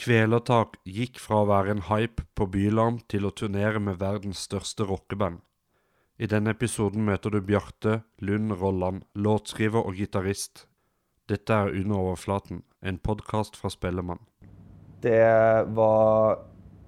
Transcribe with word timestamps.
Kvelertak 0.00 0.78
gikk 0.88 1.18
fra 1.20 1.42
å 1.42 1.48
være 1.50 1.74
en 1.74 1.82
hype 1.90 2.22
på 2.32 2.46
Bylarm 2.48 3.02
til 3.12 3.26
å 3.28 3.32
turnere 3.36 3.82
med 3.84 3.98
verdens 4.00 4.46
største 4.46 4.86
rockeband. 4.88 5.42
I 6.16 6.28
denne 6.30 6.54
episoden 6.54 7.04
møter 7.04 7.34
du 7.34 7.42
Bjarte 7.44 7.98
Lund 8.24 8.54
Rolland, 8.62 9.02
låtskriver 9.12 9.84
og 9.84 9.98
gitarist. 10.00 10.62
Dette 11.28 11.52
er 11.52 11.76
Under 11.82 12.00
overflaten, 12.00 12.62
en 12.80 12.96
podkast 12.96 13.58
fra 13.60 13.68
Spellemann. 13.68 14.22
Det 15.04 15.20
var 15.76 16.46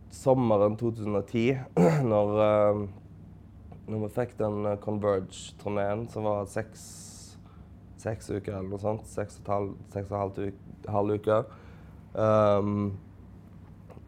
sommeren 0.08 0.78
2010, 0.80 1.60
når, 2.14 2.32
eh, 2.46 2.80
når 3.92 4.06
vi 4.06 4.10
fikk 4.16 4.38
den 4.40 4.70
eh, 4.70 4.78
Converge-turneen, 4.80 6.06
som 6.08 6.30
var 6.30 6.48
seks, 6.48 6.86
seks 8.00 8.32
uker 8.32 8.54
eller 8.56 8.72
noe 8.72 8.80
sånt. 8.80 9.04
Seks 9.04 9.36
og, 9.44 9.52
halv, 9.52 9.76
seks 9.92 10.16
og 10.16 10.96
halv 10.96 11.20
uke. 11.20 11.42
Um, 12.12 12.92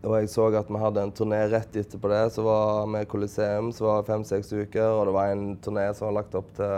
og 0.05 0.19
jeg 0.19 0.29
så 0.35 0.51
at 0.53 0.69
vi 0.69 0.81
hadde 0.81 1.03
en 1.07 1.13
turné 1.17 1.41
rett 1.49 1.77
etterpå 1.81 2.11
det, 2.13 2.23
så 2.35 2.45
var 2.45 2.87
med 2.93 3.09
Coliseum, 3.09 3.71
så 3.73 3.87
var 3.87 4.03
det 4.03 4.13
fem-seks 4.13 4.53
uker. 4.53 4.89
Og 4.93 5.09
det 5.09 5.17
var 5.17 5.33
en 5.33 5.47
turné 5.65 5.89
som 5.97 6.11
var 6.11 6.19
lagt 6.21 6.37
opp 6.37 6.51
til 6.59 6.75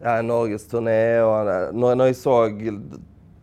ja, 0.00 0.16
en 0.16 0.30
norgesturné. 0.30 1.00
Når, 1.76 1.96
når 1.96 2.12
jeg 2.12 2.20
så 2.22 2.36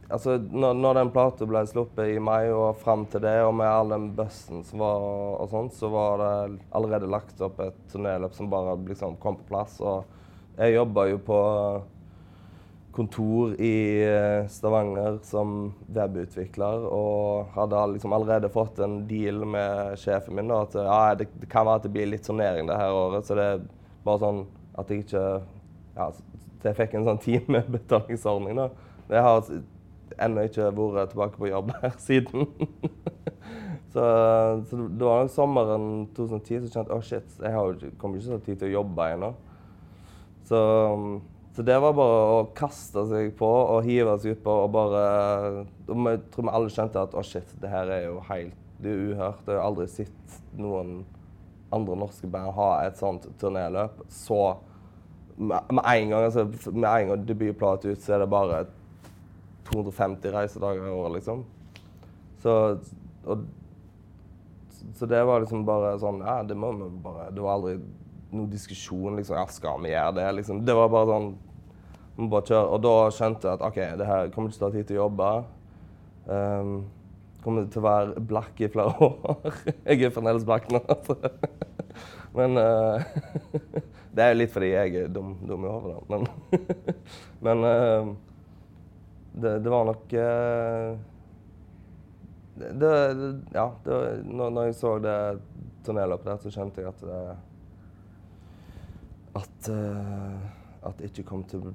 Altså, 0.10 0.40
når, 0.42 0.74
når 0.74 0.96
den 0.98 1.10
plata 1.14 1.46
ble 1.46 1.60
sluppet 1.70 2.16
i 2.16 2.22
mai 2.24 2.50
og 2.50 2.80
fram 2.82 3.04
til 3.14 3.22
det, 3.22 3.36
og 3.46 3.52
med 3.60 3.70
all 3.70 3.92
den 3.94 4.08
bussen 4.18 4.64
som 4.66 4.82
var 4.82 5.04
og 5.06 5.52
sånt, 5.52 5.76
så 5.78 5.92
var 5.94 6.16
det 6.18 6.32
allerede 6.74 7.10
lagt 7.14 7.44
opp 7.46 7.62
et 7.62 7.78
turnéløp 7.92 8.34
som 8.34 8.50
bare 8.50 8.74
liksom 8.88 9.20
kom 9.22 9.38
på 9.38 9.46
plass. 9.52 9.76
Og 9.86 10.08
jeg 10.58 10.80
jobba 10.80 11.06
jo 11.12 11.20
på 11.28 11.38
kontor 12.92 13.54
i 13.62 14.02
eh, 14.04 14.48
Stavanger 14.50 15.20
som 15.24 15.74
webutvikler 15.94 16.88
og 16.90 17.52
hadde 17.56 17.84
liksom 17.94 18.14
allerede 18.18 18.50
fått 18.52 18.82
en 18.84 19.04
deal 19.08 19.46
med 19.46 20.00
sjefen 20.02 20.36
min 20.36 20.50
da, 20.50 20.64
at 20.66 20.78
ja, 20.80 21.00
det, 21.20 21.30
det, 21.40 21.50
kan 21.52 21.68
være 21.68 21.82
at 21.82 21.88
det 21.88 21.94
blir 21.94 22.10
litt 22.10 22.28
sonering 22.28 22.70
det 22.70 22.80
her 22.80 22.96
året. 22.96 23.28
Så 23.28 23.38
det 23.38 23.46
er 23.46 23.64
bare 24.06 24.24
sånn 24.24 24.44
at 24.80 24.92
jeg 24.92 25.06
ikke 25.06 25.26
ja, 26.00 26.10
så 26.60 26.72
jeg 26.72 26.78
fikk 26.80 26.96
en 26.98 27.08
sånn 27.08 27.22
timebetalingsordning. 27.28 28.60
da. 28.60 28.70
Jeg 29.10 29.26
har 29.26 29.54
ennå 30.20 30.46
ikke 30.48 30.72
vært 30.76 31.14
tilbake 31.14 31.40
på 31.40 31.52
jobb 31.52 31.74
her 31.82 31.96
siden. 32.08 32.48
så, 33.94 34.06
så, 34.70 34.80
det 34.80 35.06
var 35.06 35.24
nok 35.24 35.34
sommeren 35.34 35.90
2010 36.18 36.66
så 36.66 36.74
kjente 36.74 36.88
at 36.88 36.96
oh 36.96 37.04
shit, 37.06 37.36
jeg 37.40 37.56
har, 37.56 37.84
kommer 38.02 38.20
ikke 38.20 38.28
til 38.28 38.36
å 38.36 38.40
ha 38.40 38.46
tid 38.48 38.62
til 38.62 38.72
å 38.72 38.78
jobbe 38.80 39.12
ennå. 39.16 39.34
Så 40.50 40.60
så 41.60 41.64
det 41.68 41.76
var 41.84 41.92
bare 41.92 42.20
å 42.32 42.44
kaste 42.56 43.02
seg 43.10 43.34
på 43.36 43.48
og 43.52 43.84
hive 43.84 44.14
seg 44.24 44.38
utpå 44.38 44.54
og 44.62 44.70
bare 44.72 45.00
Jeg 45.90 46.22
tror 46.32 46.46
vi 46.46 46.54
alle 46.56 46.72
skjønte 46.72 47.02
at 47.04 47.12
å, 47.12 47.20
oh 47.20 47.26
shit, 47.28 47.50
det 47.60 47.68
her 47.68 47.90
er 47.92 48.06
jo 48.06 48.22
helt 48.30 48.54
det 48.80 48.94
er 48.94 49.02
uhørt. 49.10 49.42
Jeg 49.44 49.58
har 49.58 49.66
aldri 49.66 49.88
sett 49.92 50.38
noen 50.56 51.02
andre 51.76 51.98
norske 52.00 52.30
band 52.32 52.54
ha 52.56 52.68
et 52.86 52.96
sånt 52.96 53.28
turnéløp. 53.42 54.00
Så 54.08 54.38
med, 55.36 55.60
en 55.84 56.14
gang 56.14 56.30
altså, 56.30 56.46
med 56.72 56.88
en 56.88 57.12
gang 57.12 57.28
debutplate 57.28 57.92
ut, 57.92 58.00
så 58.08 58.16
er 58.16 58.24
det 58.24 58.30
bare 58.32 58.62
250 59.74 60.32
reisedager 60.38 60.88
i 60.88 60.96
året, 60.96 61.18
liksom. 61.18 61.44
Så, 62.40 62.56
og, 63.28 63.44
så 64.96 65.12
det 65.12 65.20
var 65.28 65.44
liksom 65.44 65.68
bare 65.68 65.92
sånn 66.00 66.22
Ja, 66.24 66.40
det 66.48 66.56
må 66.56 66.70
vi 66.78 66.86
bare 67.04 67.26
Det 67.36 67.44
var 67.44 67.58
aldri 67.58 67.74
noen 68.32 68.48
diskusjon 68.48 69.18
liksom, 69.20 69.36
ja, 69.36 69.44
skal 69.52 69.84
vi 69.84 69.92
gjøre 69.92 70.16
det? 70.22 70.32
Liksom. 70.40 70.64
Det 70.64 70.78
var 70.78 70.88
bare 70.94 71.10
sånn 71.10 71.30
bare 72.28 72.48
kjøre. 72.50 72.68
Og 72.68 72.82
da 72.84 72.94
skjønte 73.16 73.48
jeg 73.48 73.56
at 73.56 73.66
OK, 73.70 73.82
det 74.00 74.08
her 74.10 74.32
kommer 74.34 74.52
ikke 74.52 74.60
til 74.60 74.66
å 74.66 74.70
ta 74.70 74.76
tid 74.76 74.88
til 74.90 74.98
å 74.98 75.04
jobbe. 75.06 75.34
Um, 76.30 76.74
kommer 77.44 77.68
til 77.72 77.82
å 77.82 77.86
være 77.86 78.24
blakk 78.30 78.60
i 78.60 78.70
flere 78.72 78.92
år. 79.08 79.60
jeg 79.86 80.04
er 80.04 80.16
fremdeles 80.16 80.48
blakk 80.48 80.68
nå. 80.74 80.82
Altså. 80.92 81.16
Men 82.38 82.60
uh, 82.60 83.02
Det 84.16 84.26
er 84.26 84.34
jo 84.34 84.40
litt 84.40 84.52
fordi 84.54 84.72
jeg 84.74 84.96
er 85.04 85.14
dum, 85.14 85.36
dum 85.48 85.66
i 85.66 85.70
hodet, 85.70 86.00
Men, 86.10 86.26
men 87.46 87.64
uh, 87.64 88.10
det, 89.34 89.52
det, 89.64 89.70
var 89.70 89.86
nok 89.88 90.16
uh, 90.18 90.98
det, 92.60 92.72
det, 92.82 92.94
Ja, 93.54 93.68
når, 93.86 94.50
når, 94.50 94.64
jeg 94.68 94.78
så 94.80 94.96
det 95.04 95.16
turnéløpet 95.86 96.32
der, 96.32 96.42
så 96.42 96.54
skjønte 96.54 96.84
jeg 96.84 96.90
at 96.90 97.06
det 97.06 97.22
At, 99.40 99.70
at 100.90 100.98
det 101.00 101.12
ikke 101.12 101.28
kom 101.30 101.44
til 101.48 101.70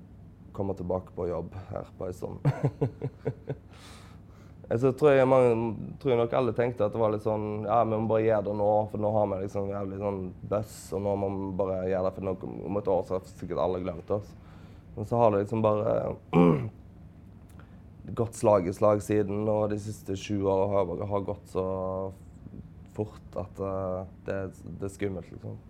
komme 0.54 0.74
tilbake 0.78 1.12
på 1.16 1.28
jobb 1.28 1.54
her 1.70 1.90
på 1.98 2.06
en 2.06 2.16
stund. 2.16 2.38
Så 4.80 4.92
tror 4.96 5.12
jeg, 5.12 5.28
mange, 5.28 5.74
tror 6.00 6.16
nok 6.16 6.32
alle 6.34 6.54
tenkte 6.56 6.86
at 6.86 6.94
det 6.94 7.00
var 7.00 7.12
litt 7.12 7.24
sånn 7.24 7.66
Ja, 7.66 7.82
vi 7.84 7.98
må 7.98 8.08
bare 8.08 8.24
gjøre 8.24 8.46
det 8.46 8.54
nå, 8.56 8.68
for 8.90 9.02
nå 9.02 9.10
har 9.12 9.28
vi 9.30 9.40
liksom 9.42 9.68
jævlig 9.68 9.98
sånn 10.00 10.22
buss, 10.50 10.78
og 10.96 11.04
nå 11.04 11.12
må 11.20 11.28
vi 11.34 11.50
bare 11.58 11.82
gjøre 11.90 12.08
det, 12.08 12.14
for 12.16 12.28
nå, 12.28 12.34
om 12.70 12.80
et 12.80 12.88
år 12.94 13.04
så 13.04 13.18
har 13.18 13.28
sikkert 13.28 13.60
alle 13.60 13.82
glemt 13.84 14.14
oss. 14.16 14.32
Men 14.96 15.10
så 15.10 15.20
har 15.20 15.34
det 15.34 15.42
liksom 15.42 15.62
bare 15.64 15.92
gått 18.22 18.40
slag 18.40 18.70
i 18.70 18.74
slag 18.76 19.04
siden, 19.04 19.44
og 19.52 19.68
de 19.74 19.78
siste 19.84 20.16
sju 20.16 20.40
åra 20.48 20.84
har, 21.12 21.28
gått 21.28 21.52
så 21.52 21.68
fort 22.96 23.38
at 23.40 23.60
uh, 23.60 24.02
det, 24.24 24.40
det 24.64 24.88
er 24.88 24.96
skummelt, 24.96 25.30
liksom. 25.34 25.60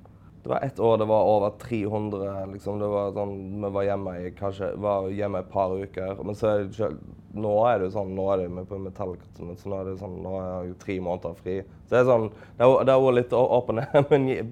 Det 0.44 0.50
var 0.50 0.60
ett 0.60 0.80
år 0.80 0.98
det 0.98 1.04
var 1.04 1.24
over 1.24 1.50
300. 1.50 2.46
liksom. 2.46 2.78
Det 2.78 2.86
var 2.86 3.12
sånn, 3.16 3.62
Vi 3.62 3.68
var 3.72 3.82
hjemme 3.82 4.12
i 4.20 4.30
kanskje, 4.36 4.74
var 4.76 5.06
hjemme 5.08 5.40
et 5.40 5.48
par 5.50 5.72
uker. 5.72 6.18
Men 6.20 6.36
så 6.36 6.50
er 6.50 6.66
det, 6.68 6.88
nå 7.32 7.52
er 7.64 7.78
det 7.78 7.86
jo 7.88 7.94
sånn, 7.94 8.10
nå 8.12 8.26
er 8.28 8.42
det 8.42 8.64
på 8.68 8.80
metallkartonet, 8.84 9.62
så 9.62 9.72
nå 9.72 9.78
er 9.78 9.88
det 9.88 9.94
sånn, 10.02 10.18
nå 10.20 10.34
er 10.42 10.50
jeg 10.50 10.76
tre 10.82 10.98
måneder 11.06 11.40
fri. 11.40 11.56
Så 11.86 11.96
det 11.96 12.02
er 12.02 12.10
sånn, 12.10 12.28
det 12.60 12.68
har 12.68 13.06
vært 13.06 13.18
litt 13.22 13.32
opp. 13.40 13.72
Men 14.12 14.28
jeg 14.28 14.50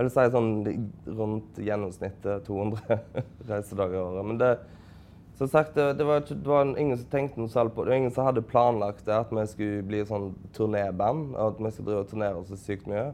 vil 0.00 0.10
si 0.16 0.26
sånn 0.32 0.50
rundt 1.20 1.60
gjennomsnittet 1.60 2.48
200 2.48 2.98
reisedager 3.52 4.00
i 4.00 4.02
året. 4.06 4.26
Men 4.32 4.40
det, 4.40 4.52
som 5.36 5.52
sagt, 5.52 5.76
det, 5.76 5.92
det, 6.00 6.08
var, 6.08 6.24
det, 6.24 6.40
var, 6.48 6.72
ingen 6.72 6.96
som 6.96 7.12
tenkte 7.12 7.44
noe 7.44 7.52
selv 7.52 7.76
på 7.76 7.84
det. 7.84 8.00
Ingen 8.00 8.16
som 8.16 8.24
hadde 8.24 8.48
planlagt 8.48 9.04
det, 9.04 9.20
at 9.26 9.28
vi 9.28 9.44
skulle 9.52 9.84
bli 9.92 10.06
sånn 10.08 10.32
turnéband. 10.56 11.36
At 11.36 11.60
vi 11.60 11.76
skulle 11.76 11.92
drive 11.92 12.06
og 12.08 12.12
turnere 12.16 12.46
så 12.48 12.64
sykt 12.64 12.88
mye. 12.88 13.10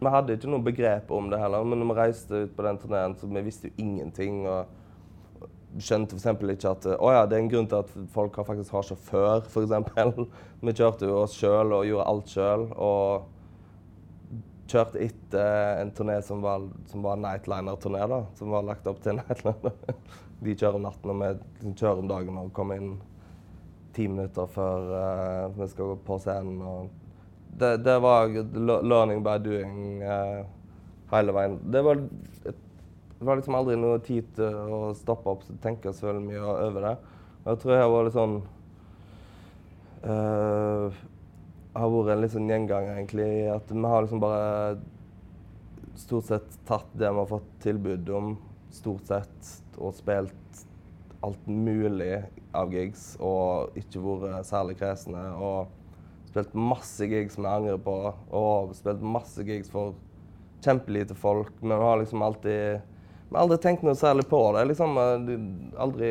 Vi 0.00 0.10
hadde 0.10 0.36
ikke 0.36 0.50
noe 0.50 0.64
begrep 0.64 1.12
om 1.14 1.28
det 1.32 1.38
heller, 1.40 1.64
men 1.64 1.80
når 1.80 1.90
vi 1.90 1.98
reiste 2.00 2.40
ut 2.44 2.56
på 2.56 2.64
den 2.66 2.80
turneen, 2.82 3.14
så 3.18 3.28
vi 3.30 3.44
visste 3.46 3.70
jo 3.70 3.84
ingenting. 3.84 4.42
og 4.46 4.72
skjønte 5.82 6.14
f.eks. 6.14 6.42
ikke 6.54 6.70
at 6.70 6.86
å 6.94 7.10
ja, 7.10 7.22
det 7.26 7.36
er 7.36 7.42
en 7.42 7.50
grunn 7.50 7.68
til 7.70 7.80
at 7.82 7.92
folk 8.14 8.36
faktisk 8.46 8.74
har 8.76 8.84
sjåfør, 8.86 9.46
f.eks. 9.48 10.20
Vi 10.62 10.74
kjørte 10.74 11.08
jo 11.08 11.22
oss 11.24 11.34
sjøl 11.38 11.74
og 11.74 11.86
gjorde 11.88 12.08
alt 12.10 12.34
sjøl. 12.34 12.66
Og 12.78 13.30
kjørte 14.70 15.02
etter 15.04 15.80
en 15.82 15.90
turné 15.96 16.18
som 16.24 16.42
var, 16.44 16.68
var 16.94 17.18
Nightliner-turné, 17.20 18.04
da. 18.10 18.20
Som 18.38 18.54
var 18.54 18.66
lagt 18.66 18.86
opp 18.90 19.02
til 19.04 19.18
Nightliner. 19.18 19.74
De 20.44 20.54
kjører 20.54 20.78
om 20.78 20.86
natten, 20.86 21.10
og 21.10 21.20
vi 21.20 21.32
liksom 21.32 21.76
kjører 21.80 22.04
om 22.04 22.10
dagen 22.10 22.40
og 22.40 22.52
kommer 22.56 22.80
inn 22.80 22.94
ti 23.94 24.08
minutter 24.10 24.48
før 24.50 24.90
uh, 24.90 25.54
vi 25.54 25.68
skal 25.70 25.92
gå 25.92 25.98
på 26.06 26.18
scenen. 26.22 26.58
og 26.62 27.03
det, 27.58 27.76
det, 27.76 27.98
var 27.98 28.28
learning 28.82 29.22
by 29.22 29.38
doing 29.38 30.02
uh, 30.02 30.44
hele 31.10 31.34
veien. 31.36 31.58
Det 31.70 31.82
var, 31.82 32.00
det 32.44 32.54
var, 33.18 33.36
liksom 33.38 33.58
aldri 33.58 33.76
noe 33.78 34.00
tid 34.04 34.28
til 34.36 34.74
å 34.74 34.80
stoppe 34.98 35.30
opp 35.30 35.44
og 35.46 35.60
tenke 35.62 35.92
så 35.94 36.10
veldig 36.10 36.24
mye 36.26 36.42
over 36.68 36.88
det. 36.88 36.94
Jeg 37.44 37.60
tror 37.62 37.76
jeg 37.76 37.92
var 37.92 38.06
litt 38.06 38.16
sånn 38.16 38.38
uh, 40.08 41.02
Har 41.74 41.92
vært 41.92 42.14
en 42.14 42.22
litt 42.24 42.34
sånn 42.34 42.50
gjenganger, 42.50 42.96
egentlig. 42.96 43.30
At 43.52 43.70
vi 43.70 43.84
har 43.92 44.06
liksom 44.06 44.22
bare 44.22 44.78
stort 45.98 46.30
sett 46.30 46.58
tatt 46.66 46.90
det 46.98 47.10
vi 47.10 47.22
har 47.22 47.30
fått 47.30 47.50
tilbud 47.62 48.10
om, 48.10 48.34
stort 48.74 49.06
sett, 49.10 49.54
og 49.78 49.94
spilt 49.94 50.64
alt 51.24 51.46
mulig 51.46 52.16
av 52.54 52.74
gigs, 52.74 53.14
og 53.22 53.76
ikke 53.78 54.02
vært 54.02 54.48
særlig 54.50 54.78
kresne. 54.80 55.22
og 55.38 55.83
Spilt 56.34 56.56
masse 56.58 57.06
gigs 57.06 57.36
som 57.36 57.46
jeg 57.46 57.60
angrer 57.62 57.78
på, 57.78 57.94
og 58.34 58.72
spilt 58.74 59.02
masse 59.06 59.44
gigs 59.46 59.70
for 59.70 59.94
kjempelite 60.64 61.14
folk. 61.14 61.52
Men 61.62 61.78
har 61.78 62.00
liksom 62.00 62.24
alltid 62.26 62.80
har 63.30 63.44
aldri 63.44 63.58
tenkt 63.62 63.84
noe 63.86 63.94
særlig 63.98 64.26
på 64.30 64.40
det. 64.56 64.64
liksom 64.72 64.98
Aldri 64.98 66.10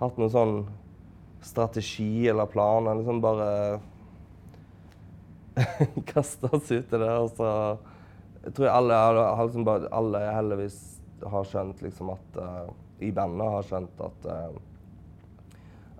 hatt 0.00 0.18
noen 0.20 0.32
sånn 0.32 0.56
strategi 1.44 2.28
eller 2.32 2.48
plan. 2.48 2.88
Liksom 2.96 3.20
bare 3.20 3.50
kasta 6.12 6.48
oss 6.56 6.72
ut 6.72 6.92
i 6.96 7.02
det. 7.04 7.12
Og 7.12 7.28
så 7.36 7.52
jeg 8.42 8.56
tror 8.56 8.72
alle, 8.72 8.98
har 8.98 9.44
liksom 9.44 9.68
alle 9.68 10.24
heldigvis 10.32 10.80
har 11.30 11.44
skjønt 11.46 11.82
liksom 11.84 12.10
at 12.16 12.38
uh, 12.42 12.70
I 13.02 13.12
bandet 13.14 13.52
har 13.54 13.66
skjønt 13.68 14.00
at 14.02 14.26
uh, 14.26 14.56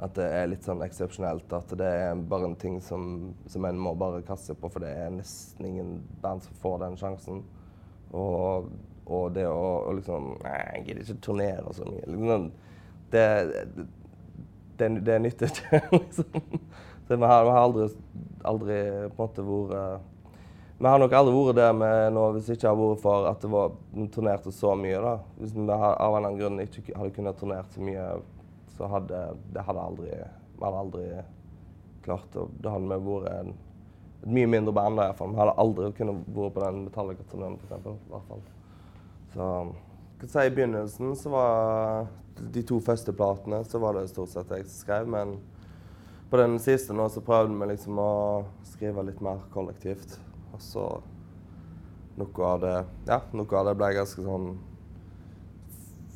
at 0.03 0.15
det 0.19 0.25
er 0.35 0.49
litt 0.51 0.67
sånn 0.67 0.83
eksepsjonelt. 0.83 1.53
At 1.55 1.73
det 1.79 1.87
er 1.87 2.23
bare 2.29 2.49
en 2.51 2.59
ting 2.59 2.81
som, 2.83 3.33
som 3.47 3.67
en 3.69 3.79
må 3.79 3.95
bare 3.99 4.25
kaste 4.27 4.57
på, 4.59 4.71
for 4.73 4.83
det 4.83 4.91
er 4.99 5.13
nesten 5.15 5.69
ingen 5.69 5.93
band 6.23 6.43
som 6.43 6.59
får 6.63 6.81
den 6.83 6.99
sjansen. 6.99 7.43
Og, 8.11 8.73
og 9.07 9.29
det 9.37 9.47
å 9.49 9.61
og 9.87 9.95
liksom 10.01 10.35
Nei, 10.43 10.57
jeg 10.59 10.85
gidder 10.89 11.05
ikke 11.07 11.27
turnere 11.29 11.77
så 11.77 11.87
mye. 11.87 12.09
Liksom, 12.11 12.49
det, 13.13 13.27
det, 14.81 14.91
det, 15.07 15.21
nytter 15.23 15.53
ikke, 15.53 15.83
liksom. 16.01 16.43
Så 17.07 17.17
vi 17.17 17.29
har, 17.29 17.45
vi 17.45 17.55
har 17.55 17.63
aldri, 17.63 17.89
aldri 18.47 18.81
på 19.13 19.23
en 19.23 19.23
måte 19.23 19.47
vært 19.47 20.11
Vi 20.83 20.91
har 20.91 21.01
nok 21.03 21.15
aldri 21.15 21.39
vært 21.39 21.59
der 21.59 21.73
med 21.79 22.15
nå 22.17 22.29
hvis 22.35 22.51
det 22.51 22.59
ikke 22.59 22.71
har 22.73 22.79
vært 22.83 23.03
for 23.07 23.31
at 23.31 23.43
det 23.43 23.51
var 23.55 23.75
vi 23.95 24.11
turnerte 24.11 24.53
så 24.55 24.75
mye. 24.75 24.99
da. 24.99 25.17
Hvis 25.39 25.55
vi 25.55 25.67
av 25.71 25.83
en 25.87 26.07
eller 26.11 26.23
annen 26.23 26.39
grunn 26.43 26.63
ikke 26.67 26.89
hadde 26.91 27.15
kunnet 27.15 27.39
turnert 27.39 27.75
så 27.75 27.87
mye, 27.87 28.07
så 28.77 28.89
hadde 28.91 29.21
det 29.53 29.67
hadde 29.67 29.83
aldri 29.83 30.15
hadde 30.63 30.79
aldri 30.79 31.05
klart 32.05 32.33
det. 32.33 32.47
Da 32.63 32.75
hadde 32.75 32.89
vi 32.89 33.07
vært 33.07 33.31
en, 33.33 33.55
et 34.23 34.33
mye 34.39 34.51
mindre 34.51 34.75
band. 34.75 34.99
da, 34.99 35.07
i 35.07 35.13
hvert 35.13 35.21
fall. 35.21 35.33
Vi 35.35 35.41
hadde 35.43 35.59
aldri 35.65 35.93
kunnet 35.99 36.35
vært 36.39 36.57
på 36.57 36.65
den 36.65 36.83
Metallica-turneen, 36.87 37.59
f.eks. 37.69 38.51
Så 39.35 39.47
kan 40.21 40.29
si, 40.29 40.39
I 40.47 40.55
begynnelsen 40.55 41.17
så 41.19 41.33
var 41.33 42.11
de 42.53 42.63
to 42.67 42.81
første 42.81 43.13
platene 43.13 43.63
så 43.69 43.81
var 43.83 43.97
det 43.97 44.09
stort 44.11 44.33
sett 44.33 44.51
jeg 44.55 44.67
som 44.67 44.79
skrev, 44.85 45.09
men 45.11 45.37
på 46.31 46.39
den 46.41 46.57
siste 46.63 46.95
nå 46.97 47.09
så 47.13 47.21
prøvde 47.25 47.57
vi 47.61 47.73
liksom 47.75 47.99
å 48.01 48.13
skrive 48.73 49.05
litt 49.05 49.21
mer 49.25 49.43
kollektivt. 49.53 50.17
Og 50.53 50.61
så 50.63 50.87
noe 52.17 52.45
av 52.47 52.61
det 52.61 52.77
Ja, 53.09 53.23
noe 53.33 53.59
av 53.59 53.69
det 53.69 53.77
ble 53.81 53.89
ganske 53.97 54.25
sånn 54.25 54.53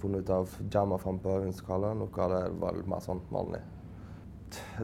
funnet 0.06 0.22
ut 0.22 0.30
av 0.30 0.48
jamma 0.70 0.98
på 0.98 1.30
øvingslokalet. 1.30 1.96
Noe 1.96 2.22
av 2.22 2.30
det 2.30 2.42
var 2.60 2.76
litt 2.76 2.88
mer 2.88 3.02
sånn 3.02 3.20
vanlig. 3.30 3.60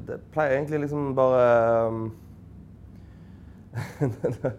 Det 0.07 0.19
pleier 0.35 0.57
egentlig 0.57 0.83
liksom 0.85 1.13
bare 1.15 1.43
um, 1.89 2.13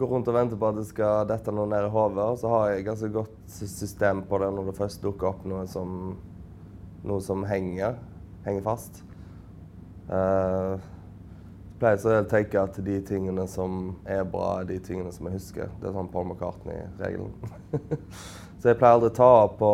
Gå 0.00 0.06
rundt 0.06 0.28
og 0.28 0.36
vente 0.36 0.56
på 0.56 0.68
at 0.68 0.78
det 0.78 0.86
skal 0.88 1.26
dette 1.28 1.52
noe 1.52 1.68
ned 1.68 1.84
i 1.84 1.92
hodet. 1.92 2.24
Og 2.24 2.38
så 2.40 2.48
har 2.48 2.70
jeg 2.70 2.86
ganske 2.86 3.10
godt 3.12 3.52
system 3.52 4.22
på 4.28 4.38
det 4.40 4.48
når 4.56 4.70
det 4.70 4.78
først 4.78 5.02
dukker 5.04 5.28
opp 5.32 5.42
noe 5.48 5.66
som, 5.68 6.14
noe 7.04 7.20
som 7.24 7.44
henger, 7.44 7.98
henger 8.46 8.64
fast. 8.64 9.02
Uh, 10.08 10.80
pleier 11.80 12.00
så 12.00 12.16
å 12.16 12.28
tenke 12.28 12.60
at 12.62 12.80
de 12.84 12.96
tingene 13.04 13.44
som 13.48 13.98
er 14.08 14.24
bra, 14.24 14.62
er 14.62 14.70
de 14.72 14.78
tingene 14.84 15.12
som 15.12 15.28
jeg 15.28 15.36
husker. 15.36 15.68
Det 15.82 15.90
er 15.90 15.96
sånn 15.96 16.08
Paul 16.12 16.30
McCartney-regelen. 16.30 17.36
så 18.60 18.68
jeg 18.68 18.76
pleier 18.76 18.98
aldri 18.98 19.08
å 19.08 19.16
ta 19.16 19.34
på, 19.56 19.72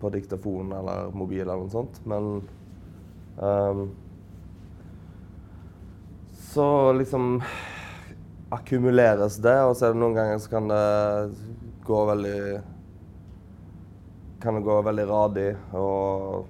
på 0.00 0.10
diktafon 0.14 0.70
eller 0.76 1.14
mobil 1.18 1.42
eller 1.42 1.64
noe 1.64 1.72
sånt, 1.72 1.98
men 2.06 2.28
um, 3.42 3.88
Så 6.56 6.92
liksom 6.96 7.42
akkumuleres 8.54 9.34
det, 9.44 9.56
og 9.66 9.74
så 9.76 9.88
er 9.88 9.92
det 9.92 10.00
noen 10.00 10.14
ganger 10.16 10.38
så 10.40 10.52
kan 10.54 10.70
det 10.70 10.84
gå 11.84 11.98
veldig 12.08 12.38
Kan 14.40 14.56
det 14.56 14.62
gå 14.64 14.76
veldig 14.86 15.06
radig, 15.10 15.50
og 15.76 16.46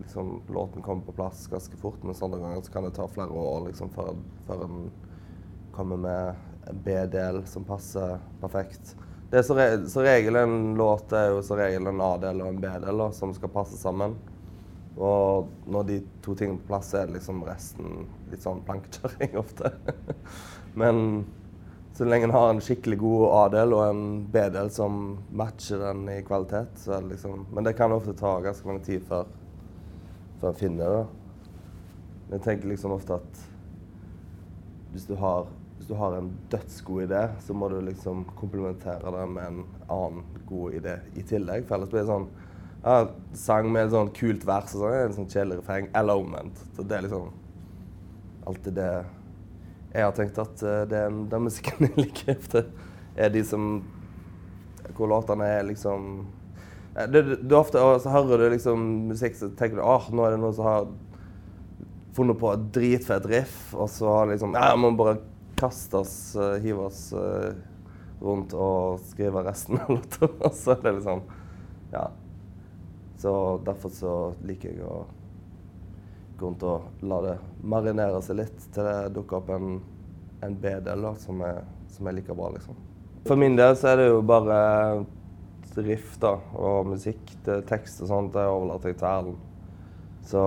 liksom 0.00 0.32
låten 0.48 0.82
kommer 0.82 1.04
på 1.04 1.12
plass 1.12 1.44
ganske 1.52 1.76
fort. 1.76 2.02
Mens 2.02 2.22
andre 2.22 2.40
ganger 2.40 2.64
så 2.64 2.72
kan 2.72 2.88
det 2.88 2.94
ta 2.96 3.06
flere 3.12 3.30
år 3.30 3.68
liksom, 3.68 3.92
før, 3.94 4.16
før 4.48 4.64
en 4.64 4.90
kommer 5.76 6.00
med 6.00 6.70
en 6.70 6.82
B-del 6.86 7.42
som 7.46 7.66
passer 7.68 8.16
perfekt. 8.40 8.96
Det 9.30 9.38
er 9.38 9.46
så, 9.46 9.54
re 9.54 9.66
så 9.86 10.02
regel 10.02 10.36
En 10.40 10.74
låt 10.74 11.12
er 11.14 11.28
jo 11.30 11.42
så 11.46 11.58
regel 11.60 11.86
en 11.86 12.02
A-del 12.02 12.40
og 12.42 12.48
en 12.50 12.62
B-del 12.62 13.02
som 13.14 13.34
skal 13.36 13.52
passe 13.54 13.78
sammen. 13.78 14.16
Og 14.98 15.50
når 15.70 15.84
de 15.86 15.98
to 16.24 16.34
tingene 16.34 16.58
på 16.58 16.72
plass, 16.72 16.90
er 16.94 17.06
det 17.06 17.20
liksom 17.20 17.44
resten 17.46 18.08
litt 18.32 18.42
sånn 18.42 18.64
plankekjøring 18.66 19.36
ofte. 19.38 19.70
Men 20.80 21.22
så 21.94 22.08
lenge 22.08 22.26
en 22.26 22.34
har 22.34 22.50
en 22.50 22.62
skikkelig 22.64 22.98
god 23.00 23.24
A-del 23.44 23.74
og 23.76 23.84
en 23.84 24.02
B-del 24.32 24.70
som 24.74 24.98
matcher 25.36 25.82
den 25.84 26.06
i 26.10 26.18
kvalitet, 26.26 26.74
så 26.80 26.96
er 26.96 27.04
det 27.04 27.14
liksom 27.14 27.46
Men 27.54 27.66
det 27.66 27.76
kan 27.78 27.94
ofte 27.94 28.16
ta 28.18 28.34
ganske 28.42 28.66
mange 28.66 28.84
tid 28.86 29.06
før, 29.06 29.30
før 30.42 30.50
en 30.50 30.60
finner 30.60 30.94
det. 30.96 31.06
Jeg 32.34 32.44
tenker 32.46 32.70
liksom 32.70 32.94
ofte 32.98 33.18
at 33.20 33.46
hvis 34.90 35.06
du 35.06 35.14
har, 35.22 35.46
du 35.90 35.96
har 35.98 36.14
en 36.14 36.30
dødsgod 36.50 37.02
idé, 37.02 37.24
så 37.42 37.54
må 37.54 37.68
du 37.68 37.80
liksom 37.82 38.22
komplementere 38.38 39.10
det 39.10 39.26
med 39.26 39.46
en 39.46 39.62
annen 39.90 40.20
god 40.46 40.76
idé 40.78 40.92
i 41.18 41.24
tillegg. 41.26 41.64
For 41.66 41.74
ellers 41.74 41.90
blir 41.90 42.04
det 42.04 42.10
sånn 42.12 42.28
ja, 42.84 42.92
sang 43.34 43.66
med 43.74 43.88
et 43.88 43.94
sånn 43.96 44.12
kult 44.14 44.44
vers 44.46 44.70
og 44.76 44.84
sånn, 44.84 44.94
en 44.94 45.16
sånn 45.16 45.26
kjedelig 45.32 45.58
refreng, 45.58 45.88
eller 45.98 46.20
omvendt. 46.22 46.60
Så 46.76 46.84
det 46.86 46.94
er 46.94 47.08
liksom 47.08 47.32
alltid 48.46 48.78
det 48.78 48.92
jeg 49.90 50.06
har 50.06 50.14
tenkt 50.14 50.38
at 50.38 50.62
uh, 50.62 50.76
den, 50.86 51.24
den 51.32 51.42
musikken 51.48 51.82
jeg 51.88 52.04
liker 52.04 52.36
ofte, 52.36 52.62
er 53.18 53.34
de 53.34 53.42
som 53.44 53.72
Hvor 54.94 55.10
låtene 55.10 55.48
er 55.56 55.66
liksom 55.66 56.28
det, 57.10 57.24
det, 57.42 57.56
ofte, 57.56 57.82
Så 58.02 58.14
hører 58.14 58.44
du 58.44 58.54
liksom 58.54 58.86
musikk, 59.10 59.34
så 59.34 59.50
tenker 59.58 59.80
du 59.80 59.82
åh, 59.82 60.06
nå 60.14 60.22
er 60.22 60.36
det 60.36 60.40
noen 60.42 60.54
som 60.54 60.70
har 60.70 60.88
funnet 62.14 62.38
på 62.38 62.54
et 62.54 62.70
dritfett 62.74 63.26
riff, 63.30 63.58
og 63.74 63.90
så 63.90 64.14
har 64.14 64.30
liksom 64.30 64.54
Ja, 64.54 64.70
må 64.78 64.94
bare 64.94 65.18
kaste 65.60 66.00
oss, 66.00 66.14
uh, 66.36 66.56
hive 66.62 66.88
oss 66.88 67.10
uh, 67.12 67.52
rundt 68.20 68.54
og 68.56 69.00
skrive 69.10 69.44
resten 69.44 69.78
av 69.80 69.94
låta. 69.94 70.28
så 70.62 70.74
er 70.76 70.82
det 70.82 70.96
liksom 70.98 71.22
Ja. 71.92 72.10
Så 73.20 73.60
derfor 73.64 73.92
så 73.92 74.12
liker 74.48 74.70
jeg 74.72 74.84
å 74.86 75.02
gå 76.40 76.46
rundt 76.46 76.62
og 76.64 77.04
la 77.04 77.18
det 77.24 77.34
marinere 77.60 78.22
seg 78.24 78.38
litt 78.38 78.62
til 78.72 78.86
det 78.86 79.10
dukker 79.12 79.42
opp 79.42 79.50
en, 79.52 79.74
en 80.40 80.54
B-del 80.56 81.04
som, 81.20 81.42
som, 81.92 82.08
er 82.08 82.16
like 82.16 82.32
bra, 82.32 82.48
liksom. 82.54 82.78
For 83.28 83.36
min 83.36 83.58
del 83.58 83.76
så 83.76 83.90
er 83.90 84.00
det 84.00 84.06
jo 84.08 84.22
bare 84.24 84.60
riff 85.76 86.16
da, 86.22 86.32
og 86.56 86.88
musikk. 86.94 87.20
Det, 87.44 87.60
tekst 87.68 88.00
og 88.04 88.10
sånt 88.10 88.32
det 88.34 88.46
overlater 88.48 88.94
jeg 88.94 89.00
til 89.02 89.10
Erlend. 89.10 89.46
Så 90.30 90.42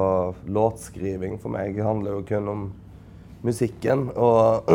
låtskriving 0.46 1.38
for 1.42 1.54
meg 1.54 1.78
handler 1.82 2.18
jo 2.18 2.26
kun 2.28 2.50
om 2.50 2.66
musikken. 3.44 4.08
Og 4.16 4.72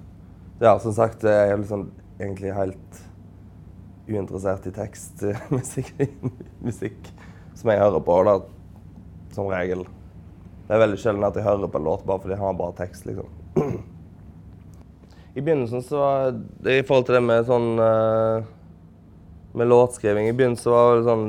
ja, 0.64 0.76
som 0.82 0.94
sagt, 0.96 1.26
jeg 1.26 1.52
er 1.52 1.60
liksom 1.60 1.90
egentlig 2.20 2.54
helt 2.56 3.02
uinteressert 4.08 4.66
i 4.66 4.74
tekst. 4.74 5.24
musikk, 5.50 5.94
musikk 6.66 7.12
som 7.58 7.70
jeg 7.70 7.82
hører 7.82 8.02
på, 8.02 8.18
da, 8.26 8.38
som 9.34 9.50
regel. 9.52 9.84
Det 10.66 10.76
er 10.76 10.84
veldig 10.86 11.00
sjelden 11.00 11.26
at 11.26 11.36
jeg 11.36 11.46
hører 11.46 11.70
på 11.70 11.80
en 11.80 11.88
låt 11.88 12.04
bare 12.08 12.22
fordi 12.22 12.36
jeg 12.36 12.42
har 12.42 12.58
bra 12.58 12.70
tekst, 12.78 13.08
liksom. 13.08 13.28
I 15.34 15.40
begynnelsen 15.40 15.82
så 15.84 15.98
I 16.68 16.82
forhold 16.84 17.06
til 17.08 17.16
det 17.16 17.22
med 17.24 17.46
sånn 17.48 17.68
uh, 17.80 18.44
Med 19.56 19.68
låtskriving 19.70 20.28
I 20.28 20.34
begynnelsen 20.36 20.72
var 20.72 20.98
det 20.98 21.06
sånn 21.06 21.24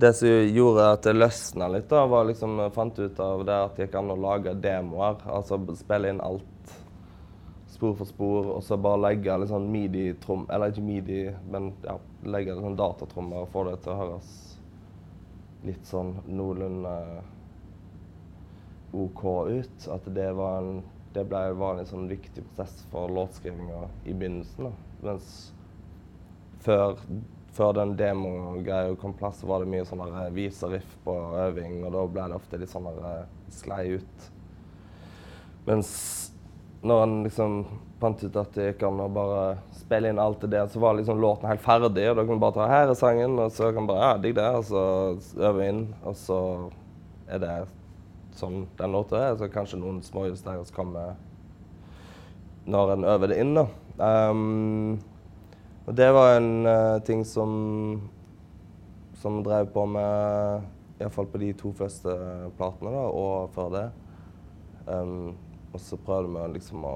Det 0.00 0.12
som 0.16 0.28
gjorde 0.28 0.84
at 0.94 1.04
det 1.04 1.12
løsna 1.16 1.66
litt, 1.68 1.88
da, 1.90 2.06
var 2.08 2.24
liksom 2.28 2.54
Jeg 2.62 2.72
fant 2.72 2.98
ut 2.98 3.18
av 3.20 3.42
det 3.44 3.56
at 3.66 3.74
det 3.76 3.88
gikk 3.88 3.98
an 4.00 4.14
å 4.14 4.16
lage 4.16 4.54
demoer. 4.56 5.18
Altså 5.28 5.58
spille 5.76 6.12
inn 6.12 6.22
alt 6.24 6.76
spor 7.70 7.94
for 7.96 8.08
spor, 8.08 8.48
og 8.54 8.62
så 8.64 8.76
bare 8.80 9.00
legge 9.06 9.36
litt 9.40 9.48
sånn 9.48 9.68
midi-trom 9.72 10.46
Eller 10.52 10.72
ikke 10.72 10.84
midi, 10.84 11.20
men 11.48 11.70
ja, 11.84 11.94
legge 12.28 12.52
litt 12.52 12.64
sånn 12.66 12.76
datatrommer 12.76 13.44
og 13.44 13.52
få 13.54 13.64
det 13.70 13.78
til 13.80 13.94
å 13.94 13.98
høres 14.02 14.30
litt 15.64 15.84
sånn 15.88 16.14
noenlunde 16.28 16.94
OK 18.96 19.24
ut. 19.48 19.88
At 19.92 20.08
det, 20.16 20.30
var 20.36 20.62
en, 20.62 20.80
det 21.14 21.24
ble 21.28 21.42
var 21.60 21.80
en 21.80 21.88
sånn 21.88 22.08
viktig 22.10 22.44
prosess 22.50 22.84
for 22.92 23.12
låtskrivinga 23.12 23.84
i 24.04 24.14
begynnelsen. 24.14 24.70
Da. 24.70 24.72
Mens 25.10 25.34
før, 26.64 26.96
før 27.56 27.74
den 27.80 27.96
demogreia 27.98 28.94
kom 29.00 29.14
plass, 29.18 29.42
var 29.46 29.62
det 29.62 29.70
mye 29.72 29.86
sånn 29.88 30.02
eh, 30.06 30.28
vise 30.34 30.68
riff 30.70 30.96
på 31.04 31.14
øving, 31.46 31.80
og 31.84 31.94
da 31.96 32.06
ble 32.14 32.26
det 32.30 32.38
ofte 32.38 32.60
litt 32.60 32.72
sånn 32.72 32.88
eh, 32.92 33.24
sklei 33.54 33.96
ut. 33.98 34.28
Mens 35.66 35.90
når 36.82 37.02
en 37.04 37.16
liksom 37.26 37.56
fant 38.00 38.22
ut 38.24 38.36
at 38.40 38.54
det 38.56 38.70
gikk 38.70 38.86
an 38.88 39.02
å 39.04 39.10
bare 39.12 39.42
spille 39.76 40.08
inn 40.08 40.20
alt 40.22 40.40
det, 40.40 40.54
der, 40.54 40.70
så 40.72 40.80
var 40.80 40.96
liksom 40.96 41.20
låten 41.20 41.50
helt 41.50 41.64
ferdig, 41.64 42.06
og 42.08 42.16
da 42.16 42.24
kan 42.24 42.38
du 42.38 42.44
bare 42.44 42.56
ta 42.56 42.68
her 42.70 42.92
er 42.92 42.96
sangen, 42.96 43.36
og 43.42 43.52
så 43.52 43.72
kan 43.74 43.84
du 43.84 43.92
bare 43.92 44.06
ja, 44.06 44.14
digg 44.22 44.38
det, 44.38 44.48
og 44.56 44.64
så 44.70 44.84
øve 45.50 45.68
inn, 45.68 45.82
og 46.00 46.16
så 46.16 46.40
er 47.28 47.42
det 47.42 47.58
sånn 48.38 48.64
den 48.78 48.94
låta 48.94 49.20
er. 49.20 49.36
Så 49.36 49.50
kanskje 49.52 49.80
noen 49.82 50.00
småjusteringer 50.06 50.72
kommer 50.74 51.18
når 52.70 52.94
en 52.94 53.06
øver 53.12 53.32
det 53.32 53.40
inn. 53.42 53.56
da. 53.58 53.66
Um, 54.00 55.00
og 55.90 55.96
det 55.98 56.06
var 56.14 56.36
en 56.36 56.52
uh, 56.70 57.02
ting 57.02 57.24
som 57.26 57.50
som 59.20 59.42
drev 59.44 59.66
på 59.74 59.82
med 59.86 60.62
Iallfall 61.00 61.26
på 61.26 61.38
de 61.42 61.50
to 61.58 61.72
første 61.76 62.12
platene, 62.56 62.92
da, 62.94 63.02
og 63.12 63.50
før 63.52 63.72
det. 63.74 63.82
Um, 64.86 65.34
og 65.74 65.82
så 65.82 65.98
prøvde 66.00 66.32
vi 66.32 66.54
liksom 66.54 66.86
å 66.88 66.94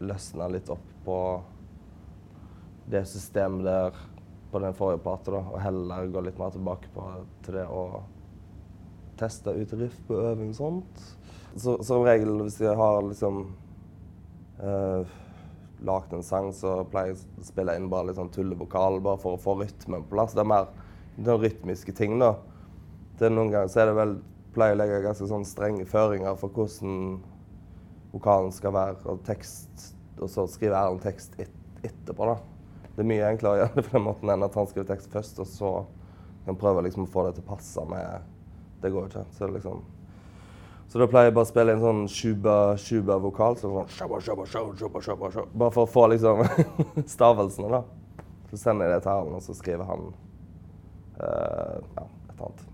løsne 0.00 0.46
litt 0.54 0.70
opp 0.70 0.86
på 1.04 1.16
det 2.90 3.02
systemet 3.10 3.66
der 3.66 3.98
på 4.50 4.62
den 4.62 4.74
forrige 4.78 5.02
plata, 5.02 5.40
og 5.40 5.58
heller 5.62 6.10
gå 6.10 6.22
litt 6.26 6.38
mer 6.38 6.54
tilbake 6.54 6.90
på, 6.94 7.06
til 7.46 7.58
det 7.58 7.66
å 7.66 7.84
teste 9.18 9.54
ut 9.54 9.74
riff 9.78 9.98
på 10.06 10.22
øving 10.30 10.54
og 10.54 10.58
sånt. 10.60 11.04
Så, 11.56 11.76
som 11.86 12.06
regel 12.06 12.44
hvis 12.44 12.60
jeg 12.62 12.78
har 12.78 13.02
liksom 13.08 13.42
uh, 14.62 15.18
lagd 15.86 16.12
en 16.12 16.24
sang, 16.24 16.50
så 16.52 16.80
pleier 16.90 17.14
jeg 17.14 17.20
å 17.40 17.46
spille 17.46 17.74
inn 17.78 17.88
bare 17.92 18.10
litt 18.10 18.18
sånn 18.18 18.32
tullevokal 18.34 19.00
bare 19.04 19.20
for 19.22 19.36
å 19.36 19.40
få 19.40 19.56
rytmen 19.60 20.04
på 20.04 20.14
plass. 20.14 20.34
Det 20.36 20.44
er 20.44 20.50
mer 20.52 20.68
den 21.16 21.40
rytmiske 21.40 21.94
ting, 21.96 22.18
da. 22.20 22.34
Det 23.20 23.30
noen 23.32 23.52
ganger 23.52 23.72
så 23.72 23.82
er 23.82 23.90
det 23.90 23.98
vel 23.98 24.14
pleier 24.54 24.76
å 24.76 24.80
legge 24.80 25.02
ganske 25.04 25.28
sånn 25.30 25.46
strenge 25.46 25.86
føringer 25.88 26.38
for 26.40 26.52
hvordan 26.54 27.20
vokalen 28.10 28.52
skal 28.54 28.74
være, 28.74 28.98
og 29.10 29.22
tekst, 29.26 29.92
og 30.18 30.30
så 30.32 30.46
skriver 30.50 30.76
Erlend 30.78 31.04
tekst 31.04 31.36
et, 31.40 31.52
etterpå. 31.86 32.26
da. 32.26 32.38
Det 32.96 33.04
er 33.04 33.10
mye 33.12 33.30
enklere 33.30 33.52
å 33.52 33.60
gjøre 33.60 33.76
det 33.76 33.86
på 33.86 33.96
den 33.96 34.06
måten 34.08 34.32
enn 34.32 34.44
at 34.44 34.58
han 34.58 34.68
skriver 34.68 34.90
tekst 34.90 35.14
først, 35.14 35.38
og 35.40 35.48
så 35.48 35.72
kan 36.46 36.58
prøve 36.58 36.82
liksom 36.86 37.06
å 37.06 37.12
få 37.12 37.26
det 37.28 37.36
til 37.38 37.46
å 37.46 37.50
passe 37.52 37.86
med 37.88 38.36
Det 38.80 38.88
går 38.90 39.04
jo 39.04 39.08
ikke. 39.10 39.24
Så, 39.36 39.46
liksom, 39.52 39.82
så 40.90 40.98
da 40.98 41.06
pleier 41.06 41.28
jeg 41.28 41.34
bare 41.36 41.46
å 41.46 41.48
spille 41.48 41.74
en 41.76 41.82
sånn 41.84 42.00
shuba-shuba-vokal. 42.10 43.56
Sånn 43.60 43.76
Bare 45.54 45.70
for 45.70 45.84
å 45.84 45.90
få 45.90 46.08
liksom 46.10 46.40
stavelsene, 47.14 47.68
da. 47.70 47.84
Så 48.50 48.58
sender 48.58 48.88
jeg 48.88 48.96
det 48.96 49.04
til 49.04 49.12
Erlend, 49.12 49.36
og 49.38 49.44
så 49.44 49.54
skriver 49.54 49.86
han 49.86 50.08
uh, 51.20 51.76
ja, 51.94 52.08
et 52.32 52.42
annet. 52.42 52.64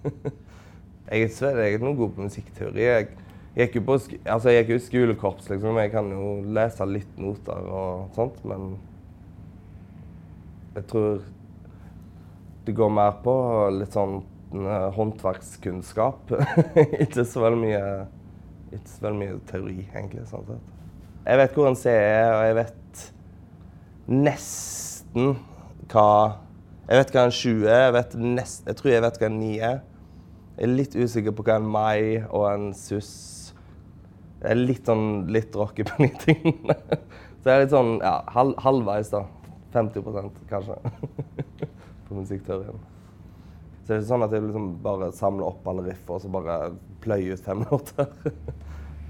jeg 1.06 1.22
er 1.22 1.30
ikke 1.30 1.54
jeg 1.62 1.78
er 1.78 1.86
noe 1.86 1.96
god 1.96 2.12
på 2.12 2.26
musikkteori. 2.26 2.84
Jeg, 2.84 3.08
gikk 3.56 3.78
jo 3.78 3.84
på 3.88 3.96
altså 3.96 4.52
jeg 4.52 4.66
gikk 4.66 4.74
jo 4.74 4.82
skolekorps, 4.90 5.48
liksom. 5.54 5.80
Jeg 5.80 5.94
kan 5.96 6.12
jo 6.12 6.34
lese 6.58 6.84
litt 6.90 7.16
noter 7.16 7.72
og 7.72 8.12
sånt, 8.18 8.44
men 8.44 8.74
jeg 10.76 10.84
tror 10.92 11.24
det 12.66 12.76
går 12.76 12.90
mer 12.92 13.16
på 13.24 13.32
litt 13.72 13.96
sånn 13.96 14.18
håndverkskunnskap. 14.52 16.32
ikke 17.02 17.24
så 17.24 17.42
veldig 17.42 17.60
mye 17.62 17.82
så 18.86 19.12
mye 19.14 19.38
teori, 19.48 19.78
egentlig. 19.94 20.26
sånn 20.28 20.46
sett. 20.46 20.72
Jeg 21.26 21.40
vet 21.40 21.54
hvor 21.56 21.68
en 21.70 21.78
C 21.78 21.90
er, 21.90 22.32
og 22.34 22.42
jeg 22.46 22.56
vet 22.60 23.04
nesten 24.06 25.36
hva 25.90 26.08
Jeg 26.86 27.00
vet 27.00 27.12
hva 27.14 27.22
en 27.26 27.32
20 27.34 27.64
er, 27.66 27.80
jeg, 27.82 27.92
vet 27.96 28.12
nest, 28.22 28.66
jeg 28.68 28.78
tror 28.78 28.92
jeg 28.92 29.02
vet 29.02 29.16
hva 29.18 29.26
en 29.26 29.38
9 29.40 29.48
er. 29.58 29.80
Jeg 30.56 30.68
er 30.68 30.76
litt 30.78 30.94
usikker 30.94 31.34
på 31.34 31.46
hva 31.48 31.56
en 31.58 31.66
mai 31.66 32.22
og 32.30 32.44
en 32.46 32.68
sus 32.78 33.10
Jeg 34.38 34.52
er 34.52 34.60
litt 34.60 34.86
sånn 34.86 35.26
litt 35.34 35.56
rocky 35.58 35.86
på 35.88 35.98
de 36.04 36.12
tingene. 36.24 36.76
Så 37.42 37.50
jeg 37.50 37.56
er 37.56 37.64
litt 37.64 37.74
sånn 37.74 37.96
ja, 37.98 38.20
halv, 38.36 38.54
halvveis, 38.62 39.10
da. 39.10 39.24
50% 39.74 40.46
kanskje. 40.48 40.78
på 42.06 42.20
musikkteorien. 42.20 42.78
Så 43.86 43.92
det 43.92 43.94
er 43.94 44.00
ikke 44.00 44.08
sånn 44.08 44.26
at 44.26 44.32
jeg 44.34 44.42
liksom 44.42 44.70
bare 44.82 45.12
samler 45.14 45.46
opp 45.46 45.68
alle 45.70 45.84
riff 45.86 46.08
og 46.10 46.18
så 46.18 46.30
bare 46.34 46.56
pløyer 47.04 47.36
ut 47.38 47.44
fem 47.46 47.60
låter. 47.70 48.08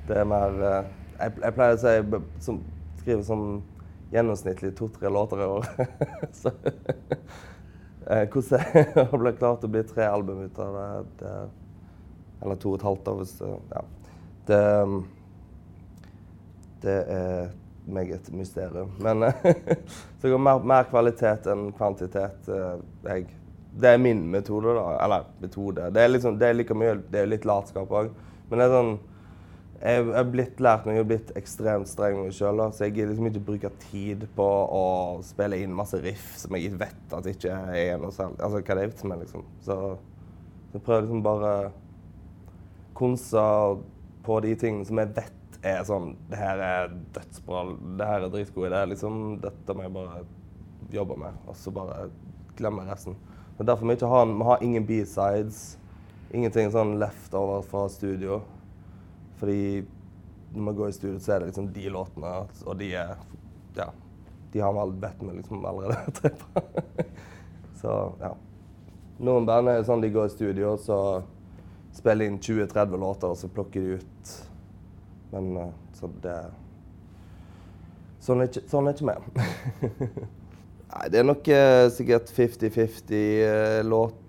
det 0.04 0.18
er 0.20 0.28
mer 0.28 0.58
eh, 0.60 0.90
Jeg, 1.16 1.32
jeg 1.40 1.56
pleier 1.56 1.78
å 1.78 1.80
si 1.80 2.20
som, 2.44 2.58
skrive 3.00 3.24
sånn 3.24 3.46
gjennomsnittlig 4.12 4.74
to-tre 4.76 5.08
låter 5.08 5.40
i 5.40 5.46
år. 5.48 5.64
så 6.42 6.52
eh, 8.04 8.28
hvordan 8.28 8.92
det 8.92 9.06
ble 9.16 9.32
klart 9.40 9.64
å 9.64 9.70
bli 9.72 9.82
tre 9.88 10.10
album 10.12 10.44
ut 10.44 10.60
av 10.60 10.76
det, 10.76 10.88
det 11.22 11.34
Eller 12.44 12.60
to 12.60 12.74
og 12.74 12.76
et 12.76 12.88
halvt, 12.90 13.06
da, 13.08 13.14
hvis 13.22 13.38
Ja. 13.72 13.86
Det, 14.46 14.60
det 16.84 16.98
er 17.16 17.48
meg 17.86 18.10
et 18.10 18.28
mysterium. 18.34 18.92
Men 19.00 19.24
så 20.20 20.28
går 20.28 20.38
mer, 20.38 20.62
mer, 20.66 20.86
kvalitet 20.90 21.48
enn 21.50 21.70
kvantitet. 21.76 22.48
Eh, 22.50 22.78
jeg, 23.08 23.26
det 23.76 23.90
er 23.92 24.00
min 24.00 24.22
metode, 24.32 24.72
da. 24.76 24.86
Eller 25.04 25.26
metode. 25.42 25.90
Det 25.92 26.02
er, 26.02 26.08
liksom, 26.08 26.38
det 26.40 26.48
er 26.48 26.56
like 26.56 26.74
mye 26.76 26.96
Det 27.12 27.20
er 27.20 27.28
litt 27.28 27.44
latskap 27.48 27.92
òg. 27.92 28.08
Men 28.48 28.60
det 28.60 28.66
er 28.66 28.74
sånn 28.76 28.96
jeg 29.76 30.06
har 30.08 30.24
blitt 30.32 30.60
lært 30.64 30.86
meg, 30.86 30.96
jeg 30.96 31.02
har 31.02 31.08
blitt 31.10 31.30
ekstremt 31.36 31.88
streng 31.90 32.14
med 32.16 32.30
meg 32.30 32.36
sjøl. 32.36 32.62
Så 32.72 32.86
jeg 32.86 32.96
liksom 33.10 33.28
ikke 33.28 33.42
bruke 33.44 33.70
tid 33.90 34.24
på 34.36 34.46
å 34.72 34.84
spille 35.26 35.58
inn 35.60 35.74
masse 35.76 36.00
riff 36.00 36.30
som 36.40 36.56
jeg 36.56 36.72
vet 36.80 37.12
at 37.12 37.28
ikke 37.28 37.52
er 37.76 38.00
noe 38.00 38.14
særlig 38.14 38.40
Altså, 38.40 38.62
hva 38.62 38.76
det 38.78 38.86
er 38.86 38.92
vits 38.94 39.04
med, 39.04 39.24
liksom. 39.24 39.44
Så 39.66 39.76
jeg 40.72 40.80
prøver 40.80 41.04
liksom 41.04 41.22
bare 41.26 41.52
konse 42.96 43.44
på 44.26 44.40
de 44.46 44.54
tingene 44.58 44.88
som 44.88 45.02
jeg 45.02 45.12
vet 45.18 45.32
er 45.66 45.84
sånn 45.84 46.12
Det 46.30 46.40
her 46.40 46.62
er 46.62 46.96
dødsbra. 47.14 47.62
Det 48.00 48.08
her 48.08 48.24
er 48.24 48.32
dritgod 48.32 48.70
idé. 48.70 48.82
Liksom, 48.94 49.22
dette 49.44 49.76
må 49.76 49.84
jeg 49.84 49.96
bare 49.96 50.24
jobbe 50.94 51.20
med. 51.20 51.40
Og 51.46 51.56
så 51.58 51.72
bare 51.74 52.08
glemme 52.56 52.88
resten. 52.88 53.16
Er 53.58 53.64
derfor 53.64 53.88
vi 53.88 53.96
ikke 53.96 54.10
har, 54.10 54.26
vi 54.26 54.46
har 54.48 54.62
ingen 54.62 54.86
B-sides. 54.86 55.60
Ingenting 56.30 56.72
sånn 56.74 56.96
leftover 57.00 57.62
fra 57.64 57.86
studio. 57.88 58.40
Fordi 59.40 59.84
når 60.54 60.72
vi 60.72 60.76
går 60.80 60.88
i 60.88 60.96
studio, 60.96 61.20
så 61.20 61.32
er 61.32 61.40
det 61.40 61.52
liksom 61.52 61.70
de 61.72 61.86
låtene, 61.92 62.34
og 62.64 62.76
de 62.80 62.92
er 62.94 63.16
Ja. 63.76 63.90
De 64.52 64.60
har 64.60 64.72
vi 64.72 65.00
bedt 65.00 65.22
med 65.22 65.36
liksom 65.36 65.64
allerede 65.66 66.12
treffa. 66.16 66.62
så 67.80 67.94
ja. 68.20 68.32
Noen 69.18 69.46
band 69.48 69.68
er 69.68 69.82
sånn 69.84 70.04
de 70.04 70.12
går 70.12 70.30
i 70.30 70.32
studio, 70.32 70.76
så 70.80 70.98
spiller 71.96 72.28
inn 72.28 72.38
20-30 72.40 73.00
låter, 73.00 73.32
og 73.32 73.36
så 73.36 73.48
plukker 73.52 73.80
de 73.80 73.98
ut 74.00 74.36
men 75.30 75.56
uh, 75.56 75.68
så 75.92 76.10
det 76.22 76.38
Sånn 78.26 78.40
er 78.42 78.48
ikke, 78.48 78.62
sånn 78.66 78.88
vi. 78.90 79.14
Nei, 80.86 81.08
det 81.10 81.20
er 81.20 81.26
nok 81.26 81.48
uh, 81.50 81.86
sikkert 81.92 82.30
50-50 82.32 83.12
uh, 83.12 83.18
eh, 83.46 83.80
låter 83.86 84.22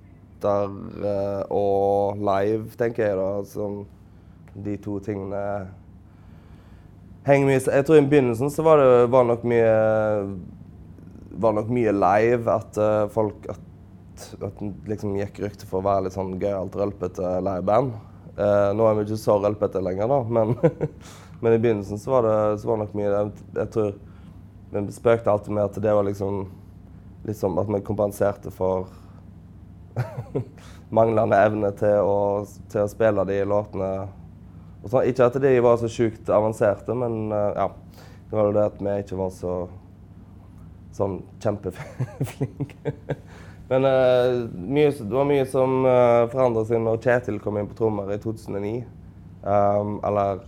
og 1.50 2.20
live, 2.22 2.68
tenker 2.78 3.08
jeg 3.08 3.18
da. 3.18 3.30
Som 3.50 3.80
de 4.58 4.76
to 4.82 5.00
tingene 5.06 5.40
henger 7.26 7.50
mye 7.50 7.62
Jeg 7.62 7.86
tror 7.88 7.98
i 7.98 8.04
begynnelsen 8.06 8.52
så 8.54 8.66
var 8.66 8.82
det 8.82 9.08
var 9.14 9.26
nok 9.26 9.46
mye 9.50 9.72
var 11.42 11.58
nok 11.58 11.72
mye 11.74 11.94
live. 11.94 12.54
At 12.54 12.78
folk 13.14 13.50
At, 13.50 14.30
at 14.46 14.62
liksom 14.90 15.18
gikk 15.18 15.42
rykte 15.44 15.70
for 15.70 15.82
å 15.82 15.88
være 15.90 16.08
litt 16.08 16.18
sånn 16.18 16.38
gøyalt, 16.42 16.78
rølpete 16.78 17.36
liveband. 17.46 17.98
Uh, 18.38 18.70
nå 18.78 18.86
er 18.86 18.98
vi 19.00 19.08
ikke 19.08 19.18
så 19.18 19.40
rølpete 19.42 19.82
lenger, 19.82 20.10
da, 20.12 20.18
men, 20.30 20.54
men, 21.42 21.54
i 21.56 21.58
begynnelsen 21.58 21.98
så 21.98 22.12
var 22.12 22.28
det, 22.28 22.36
så 22.62 22.70
var 22.70 22.84
nok 22.84 22.94
mye 22.98 23.08
Jeg, 23.10 23.32
jeg 23.58 23.72
tror 23.74 23.96
Vi 24.78 24.96
spøkte 24.96 25.32
alltid 25.32 25.56
med 25.58 25.66
at 25.66 25.82
det 25.82 25.94
var 25.94 26.06
liksom 26.08 26.46
liksom 27.28 27.58
At 27.60 27.68
vi 27.68 27.82
kompenserte 27.84 28.52
for 28.52 28.88
manglende 30.90 31.40
evne 31.42 31.72
til 31.76 32.06
å, 32.06 32.46
til 32.72 32.86
å, 32.86 32.92
spille 32.92 33.26
de 33.28 33.42
låtene. 33.50 33.90
Så, 34.86 35.02
ikke 35.10 35.26
at 35.26 35.40
de 35.42 35.52
var 35.66 35.80
så 35.82 35.90
sjukt 35.92 36.30
avanserte, 36.30 36.96
men 36.96 37.34
uh, 37.34 37.52
ja. 37.58 37.68
Det 38.30 38.36
var 38.36 38.50
jo 38.50 38.56
det 38.58 38.64
at 38.68 38.80
vi 38.84 38.94
ikke 39.02 39.18
var 39.18 39.30
så 39.32 39.52
sånn 40.98 41.22
kjempeflinke. 41.40 42.94
Men 43.68 43.84
uh, 43.84 44.48
mye, 44.56 44.92
det 44.96 45.12
var 45.12 45.28
mye 45.28 45.46
som 45.48 45.82
uh, 45.84 45.92
eh, 45.92 46.26
forandra 46.32 46.64
seg 46.68 46.80
når 46.84 47.02
Kjetil 47.04 47.40
kom 47.44 47.60
inn 47.60 47.68
på 47.68 47.76
trommer 47.76 48.14
i 48.16 48.20
2009. 48.24 48.72
Um, 49.44 49.98
eller, 50.08 50.40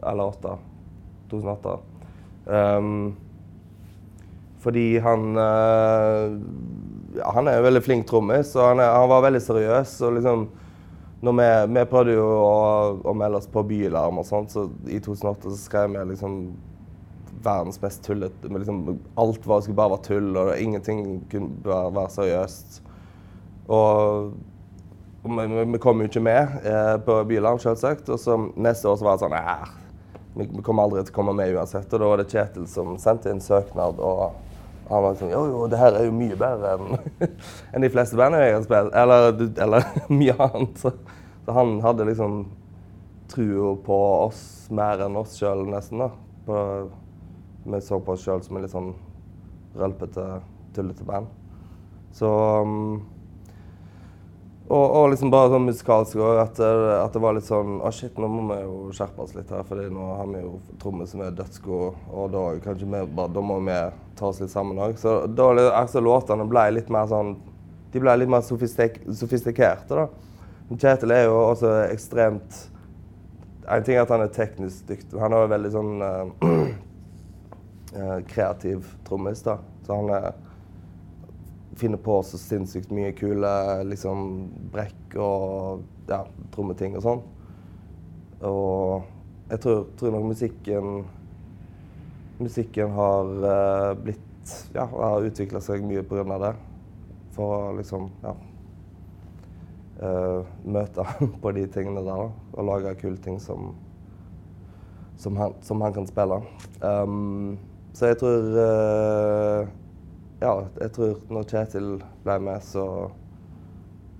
8. 0.00 0.54
2008. 1.30 1.74
Um, 2.48 2.96
fordi 4.64 4.98
han 5.04 5.34
uh, 5.36 6.34
ja, 7.14 7.30
Han 7.36 7.48
er 7.48 7.58
en 7.58 7.66
veldig 7.68 7.82
flink 7.84 8.06
trommis, 8.08 8.54
og 8.56 8.72
han, 8.72 8.82
er, 8.82 8.92
han, 8.96 9.10
var 9.12 9.26
veldig 9.28 9.42
seriøs. 9.44 9.96
og 10.06 10.16
liksom 10.18 10.46
når 11.24 11.32
vi, 11.38 11.48
vi 11.72 11.84
prøvde 11.88 12.14
jo 12.18 12.24
å, 12.26 12.56
å, 13.00 13.12
melde 13.16 13.38
oss 13.40 13.48
på 13.48 13.62
Bylarm 13.64 14.18
og 14.20 14.26
sånt, 14.28 14.52
så 14.52 14.66
i 14.92 14.98
2008 15.00 15.52
så 15.52 15.56
skrev 15.56 15.94
vi 15.94 16.02
liksom 16.10 16.34
verdens 17.44 17.80
mest 17.80 18.02
tullete 18.04 18.48
liksom, 18.48 18.98
Alt 19.20 19.46
var, 19.46 19.62
skulle 19.62 19.78
bare 19.78 19.94
være 19.94 20.06
tull, 20.08 20.32
og 20.36 20.52
ingenting 20.60 21.22
kunne 21.32 21.62
bare 21.64 21.92
være 21.94 22.12
seriøst. 22.18 22.80
Og 23.72 24.34
vi, 25.24 25.64
vi, 25.72 25.80
kom 25.80 26.02
jo 26.02 26.10
ikke 26.10 26.24
med 26.24 26.58
eh, 26.68 26.96
på 27.04 27.18
Bylarm, 27.28 27.60
selvsagt. 27.62 28.08
Og 28.12 28.20
så 28.20 28.36
neste 28.56 28.90
år 28.90 29.00
så 29.00 29.08
var 29.08 29.16
det 29.16 29.24
sånn 29.24 29.36
Æh, 29.38 29.68
vi, 30.34 30.48
vi 30.48 30.64
kommer 30.64 30.84
aldri 30.84 31.04
til 31.04 31.14
å 31.14 31.18
komme 31.20 31.36
med 31.36 31.54
uansett. 31.56 31.88
Og 31.88 32.02
da 32.02 32.10
var 32.10 32.20
det 32.20 32.28
Kjetil 32.32 32.68
som 32.70 32.96
sendte 33.00 33.32
inn 33.32 33.40
søknad. 33.44 34.00
og 34.00 34.53
han 34.88 35.04
var 35.04 35.14
sånn 35.16 35.32
Jo, 35.32 35.44
jo, 35.48 35.62
det 35.70 35.80
her 35.80 35.96
er 35.96 36.08
jo 36.08 36.16
mye 36.16 36.36
bedre 36.38 36.74
enn 36.76 37.30
en 37.74 37.86
de 37.86 37.90
fleste 37.92 38.18
bandene 38.20 38.44
jeg 38.44 38.58
har 38.58 38.66
spilt. 38.66 38.92
Eller, 39.00 39.40
eller 39.64 39.88
mye 40.20 40.36
annet. 40.48 40.82
Så, 40.82 40.92
så, 41.44 41.54
han 41.56 41.78
hadde 41.84 42.08
liksom 42.10 42.42
trua 43.32 43.72
på 43.86 44.00
oss 44.26 44.42
mer 44.74 45.06
enn 45.06 45.16
oss 45.20 45.38
sjøl, 45.40 45.64
nesten. 45.70 46.04
da. 46.04 46.10
På, 46.44 46.58
vi 47.64 47.80
så 47.80 48.00
på 48.04 48.12
oss 48.12 48.26
sjøl 48.26 48.44
som 48.44 48.58
en 48.58 48.66
litt 48.66 48.74
sånn 48.74 48.92
rølpete, 49.78 50.26
tullete 50.76 51.06
band. 51.08 51.32
Så 52.14 52.28
um, 52.62 53.00
og, 54.64 54.84
og, 54.96 55.10
liksom 55.12 55.28
bare 55.32 55.50
sånn 55.52 55.66
musikalsk 55.66 56.16
òg, 56.16 56.38
at, 56.40 56.60
at, 56.64 57.12
det 57.12 57.20
var 57.20 57.34
litt 57.36 57.44
sånn 57.44 57.82
Å, 57.84 57.90
shit, 57.92 58.16
nå 58.16 58.30
må 58.32 58.46
vi 58.48 58.62
jo 58.62 58.92
skjerpe 58.96 59.20
oss 59.26 59.34
litt 59.36 59.50
her, 59.52 59.64
for 59.68 59.76
nå 59.76 60.06
har 60.16 60.30
vi 60.30 60.40
jo 60.40 60.54
trommer 60.80 61.08
som 61.10 61.20
er 61.20 61.34
dødsgode, 61.36 61.90
og 62.08 62.30
da, 62.32 62.44
bare, 63.04 63.32
da 63.34 63.42
må 63.44 63.58
vi 63.66 63.76
ta 64.16 64.30
oss 64.30 64.40
litt 64.40 64.52
sammen 64.54 64.80
òg. 64.80 64.96
Så 65.00 65.26
da 65.28 65.50
altså, 65.68 66.00
låtene 66.00 66.46
ble 66.48 66.70
litt 66.78 66.88
mer 66.92 67.10
sånn 67.10 67.36
De 67.92 68.00
ble 68.02 68.16
litt 68.16 68.30
mer 68.32 68.42
sofistik 68.42 69.02
sofistikerte, 69.12 70.00
da. 70.00 70.08
Kjetil 70.72 71.12
er 71.12 71.26
jo 71.28 71.36
også 71.42 71.74
ekstremt 71.90 72.56
En 73.68 73.84
ting 73.84 73.98
er 73.98 74.06
at 74.06 74.12
han 74.12 74.24
er 74.24 74.32
teknisk 74.32 74.88
dyktig. 74.88 75.20
Han 75.20 75.32
er 75.32 75.44
jo 75.44 75.52
veldig 75.52 75.70
sånn 75.72 75.92
uh, 76.04 76.24
kreativ 78.32 78.88
trommis. 79.06 79.44
da. 79.44 79.58
Så 79.86 79.96
han 79.96 80.10
eh, 80.12 80.32
finner 81.76 81.98
på 81.98 82.22
så 82.22 82.38
sinnssykt 82.38 82.92
mye 82.94 83.12
kule 83.16 83.50
liksom 83.88 84.48
brekk 84.72 85.16
og 85.20 85.82
ja, 86.10 86.22
trommeting 86.54 86.96
og 86.98 87.04
sånn. 87.04 87.22
Og 88.44 89.50
jeg 89.50 89.60
tror, 89.64 89.84
tror 89.98 90.14
nok 90.14 90.32
musikken 90.32 91.04
Musikken 92.34 92.90
har 92.90 93.28
uh, 93.46 93.92
blitt 93.94 94.54
Ja, 94.74 94.88
har 94.90 95.22
utvikla 95.24 95.60
seg 95.62 95.84
mye 95.86 96.02
pga. 96.02 96.24
det. 96.42 96.54
For 97.36 97.70
å 97.70 97.76
liksom 97.78 98.10
Ja. 98.24 98.34
Uh, 99.94 100.42
møte 100.66 101.04
på 101.42 101.52
de 101.54 101.68
tingene 101.70 102.02
der 102.02 102.26
og 102.26 102.64
lage 102.66 102.96
kule 102.98 103.16
ting 103.22 103.38
som, 103.40 103.76
som, 105.16 105.36
han, 105.38 105.54
som 105.62 105.80
han 105.80 105.94
kan 105.94 106.06
spille. 106.06 106.40
Um, 106.82 107.54
så 107.94 108.10
jeg 108.10 108.18
tror 108.18 108.48
uh, 108.58 109.70
Ja, 110.44 110.58
jeg 110.76 110.92
tror 110.92 111.20
når 111.32 111.46
Kjetil 111.48 111.86
ble 112.24 112.34
med, 112.44 112.64
så, 112.66 112.82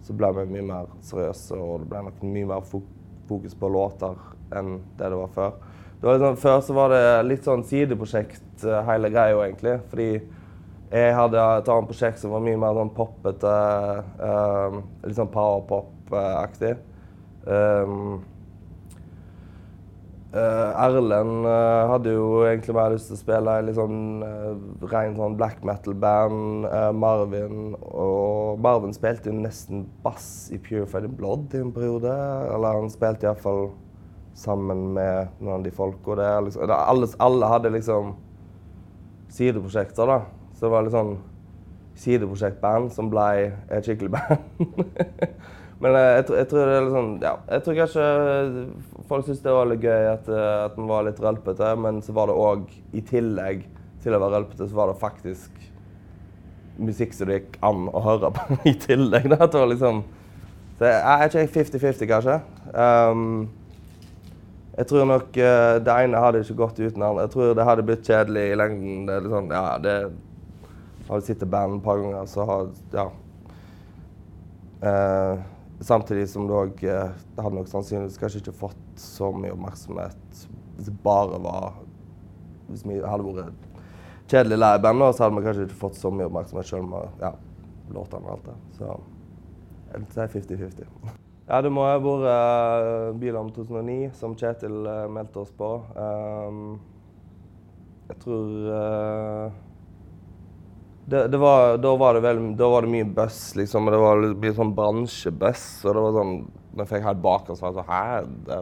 så 0.07 0.15
ble 0.17 0.31
vi 0.39 0.45
mye 0.55 0.65
mer 0.71 0.87
seriøse, 1.05 1.59
og 1.61 1.83
det 1.83 1.89
ble 1.91 2.01
nok 2.07 2.23
mye 2.25 2.49
mer 2.49 2.65
fokus 2.71 3.57
på 3.61 3.69
låter 3.69 4.17
enn 4.57 4.79
det 4.97 5.11
det 5.13 5.19
var 5.21 5.35
før. 5.35 5.59
Det 5.99 6.09
var 6.09 6.17
liksom, 6.17 6.41
før 6.41 6.65
så 6.65 6.79
var 6.79 6.95
det 6.95 7.05
litt 7.29 7.45
sånn 7.45 7.67
sideprosjekt, 7.69 8.65
eh, 8.65 8.81
hele 8.89 9.13
greia 9.13 9.37
egentlig. 9.37 9.77
Fordi 9.93 10.09
jeg 10.95 11.15
hadde 11.19 11.45
et 11.59 11.71
annet 11.75 11.93
prosjekt 11.93 12.23
som 12.23 12.33
var 12.33 12.45
mye 12.45 12.61
mer 12.63 12.81
sånn 12.81 12.95
poppete, 12.97 13.55
um, 14.25 14.83
litt 15.05 15.19
sånn 15.21 15.33
powerpop-aktig. 15.35 16.77
Um, 17.45 18.23
Uh, 18.25 18.34
Erlend 20.35 21.47
uh, 21.47 21.87
hadde 21.93 22.15
jo 22.17 22.43
egentlig 22.43 22.75
mer 22.75 22.91
lyst 22.95 23.07
til 23.11 23.15
å 23.15 23.21
spille 23.21 23.53
i 23.55 23.67
litt 23.69 23.77
sånn 23.79 24.25
uh, 24.25 24.89
ren 24.91 25.15
sånn 25.19 25.37
black 25.39 25.63
metal-band. 25.67 26.67
Marvin 26.99 27.77
og 27.79 28.59
Marvin 28.65 28.97
spilte 28.97 29.31
jo 29.31 29.37
nesten 29.39 29.85
bass 30.03 30.51
i 30.51 30.59
Purified 30.59 31.07
in 31.07 31.15
Blood 31.19 31.55
i 31.55 31.63
en 31.63 31.73
periode. 31.77 32.13
Eller 32.51 32.81
han 32.81 32.91
spilte 32.91 33.29
iallfall 33.29 33.69
sammen 34.35 34.89
med 34.97 35.31
noen 35.39 35.61
av 35.61 35.65
de 35.67 35.73
folka 35.75 36.19
der. 36.19 36.41
Liksom, 36.45 36.67
alle, 36.67 37.09
alle, 37.23 37.51
hadde 37.55 37.75
liksom 37.77 38.15
sideprosjekter, 39.35 40.11
da. 40.11 40.21
Så 40.55 40.67
det 40.67 40.73
var 40.75 40.87
litt 40.87 40.95
sånn 40.95 41.17
sideprosjektband 41.99 42.91
som 42.95 43.11
ble 43.13 43.53
et 43.71 43.87
skikkelig 43.87 44.17
band. 44.17 44.43
Men 45.83 45.97
jeg, 45.99 46.11
jeg, 46.15 46.27
jeg, 46.39 46.49
tror 46.51 46.61
det 46.61 46.75
er 46.75 46.85
litt 46.85 46.95
sånn 46.95 47.13
Ja, 47.25 47.33
jeg 47.51 47.65
tror 47.65 47.79
kanskje 47.81 48.05
folk 49.11 49.27
syntes 49.27 49.43
det 49.45 49.55
var 49.57 49.69
litt 49.69 49.85
gøy 49.85 50.11
at, 50.13 50.29
at 50.31 50.77
den 50.77 50.89
var 50.89 51.07
litt 51.07 51.21
rølpete, 51.21 51.73
men 51.83 51.99
så 52.05 52.15
var 52.17 52.31
det 52.31 52.37
òg, 52.39 52.69
i 52.95 53.03
tillegg 53.05 53.65
til 54.05 54.15
å 54.15 54.21
være 54.21 54.39
rølpete, 54.39 54.69
så 54.69 54.79
var 54.79 54.93
det 54.93 55.01
faktisk 55.01 55.65
musikk 56.79 57.15
som 57.15 57.31
det 57.31 57.39
gikk 57.39 57.59
an 57.65 57.89
å 57.95 58.03
høre 58.05 58.31
på 58.35 58.59
i 58.71 58.75
tillegg. 58.81 59.29
Da. 59.33 59.47
Det 59.47 59.61
var 59.61 59.71
liksom 59.71 60.03
Så 60.79 60.89
jeg 60.91 61.03
er 61.11 61.29
ikke 61.29 61.61
50-50, 61.61 62.09
kanskje. 62.11 62.39
Um, 62.75 63.49
jeg 64.75 64.89
tror 64.91 65.05
nok 65.07 65.37
uh, 65.39 65.77
det 65.87 65.99
ene 66.03 66.23
hadde 66.23 66.41
ikke 66.43 66.59
gått 66.65 66.81
uten 66.81 66.99
det 66.99 67.09
andre. 67.09 67.27
Jeg 67.29 67.35
tror 67.35 67.55
det 67.55 67.67
hadde 67.69 67.87
blitt 67.87 68.09
kjedelig 68.09 68.47
i 68.51 68.57
lengden. 68.59 69.05
Det 69.07 69.15
er 69.15 69.27
litt 69.27 69.37
sånn, 69.37 69.53
ja, 69.55 69.67
det 69.79 69.99
Har 71.05 71.21
du 71.21 71.27
sett 71.27 71.45
band 71.53 71.79
et 71.79 71.85
par 71.85 72.01
ganger, 72.03 72.27
så 72.31 72.47
har 72.49 72.73
Ja. 72.95 73.11
Uh, 74.85 75.54
samtidig 75.85 76.27
som 76.33 76.49
det 76.49 76.57
òg 76.57 76.85
uh, 76.89 77.15
hadde 77.39 77.57
nok 77.59 77.71
sannsynligvis 77.71 78.21
kanskje 78.21 78.43
ikke 78.43 78.57
fått 78.65 78.85
så 79.01 79.31
mye 79.37 79.55
oppmerksomhet 79.55 80.45
hvis 80.75 80.89
det 80.89 80.97
bare 81.05 81.39
var 81.43 81.75
Hvis 82.69 82.85
vi 82.89 82.97
hadde 83.05 83.25
vært 83.29 83.67
kjedelig 84.31 84.57
liveband, 84.57 85.03
så 85.13 85.27
hadde 85.27 85.37
vi 85.37 85.43
kanskje 85.45 85.67
ikke 85.69 85.83
fått 85.83 85.99
så 86.01 86.11
mye 86.11 86.31
oppmerksomhet 86.31 86.71
selv 86.71 86.87
om 86.89 86.95
ja, 87.21 87.35
låtene 87.93 88.25
og 88.25 88.33
alt 88.33 88.47
det. 88.49 88.55
Så 88.79 88.95
jeg 89.93 90.01
vil 90.01 90.09
si 90.15 90.25
50-50. 90.39 90.89
Ja, 91.45 91.61
det 91.61 91.71
må 91.77 91.85
ha 91.85 91.99
vært 92.01 92.25
uh, 92.25 93.19
Bilam 93.21 93.51
2009, 93.53 94.15
som 94.17 94.33
Kjetil 94.41 94.79
uh, 94.89 95.05
meldte 95.13 95.43
oss 95.43 95.53
på. 95.53 95.69
Um, 95.93 96.79
jeg 98.09 98.17
tror 98.25 98.55
uh, 98.73 99.59
det, 101.07 101.29
det 101.29 101.39
var, 101.39 101.77
da, 101.79 101.97
var 101.97 102.15
det 102.15 102.21
vel, 102.25 102.57
da 102.57 102.69
var 102.69 102.83
det 102.83 102.93
mye 102.95 103.05
buss, 103.05 103.41
liksom. 103.59 103.91
Det 103.93 104.01
var 104.01 104.23
mye 104.41 104.55
sånn 104.57 104.73
bransjebuss. 104.77 105.67
Og 105.85 105.97
det 105.97 106.05
var 106.07 106.15
sånn 106.17 106.37
Når 106.75 106.83
jeg 106.83 106.91
fikk 106.91 107.05
helt 107.09 107.25
bak 107.25 107.51
og 107.53 107.59
sa 107.61 107.73
så, 107.77 107.85
Hæ? 107.89 108.05
Det, 108.47 108.61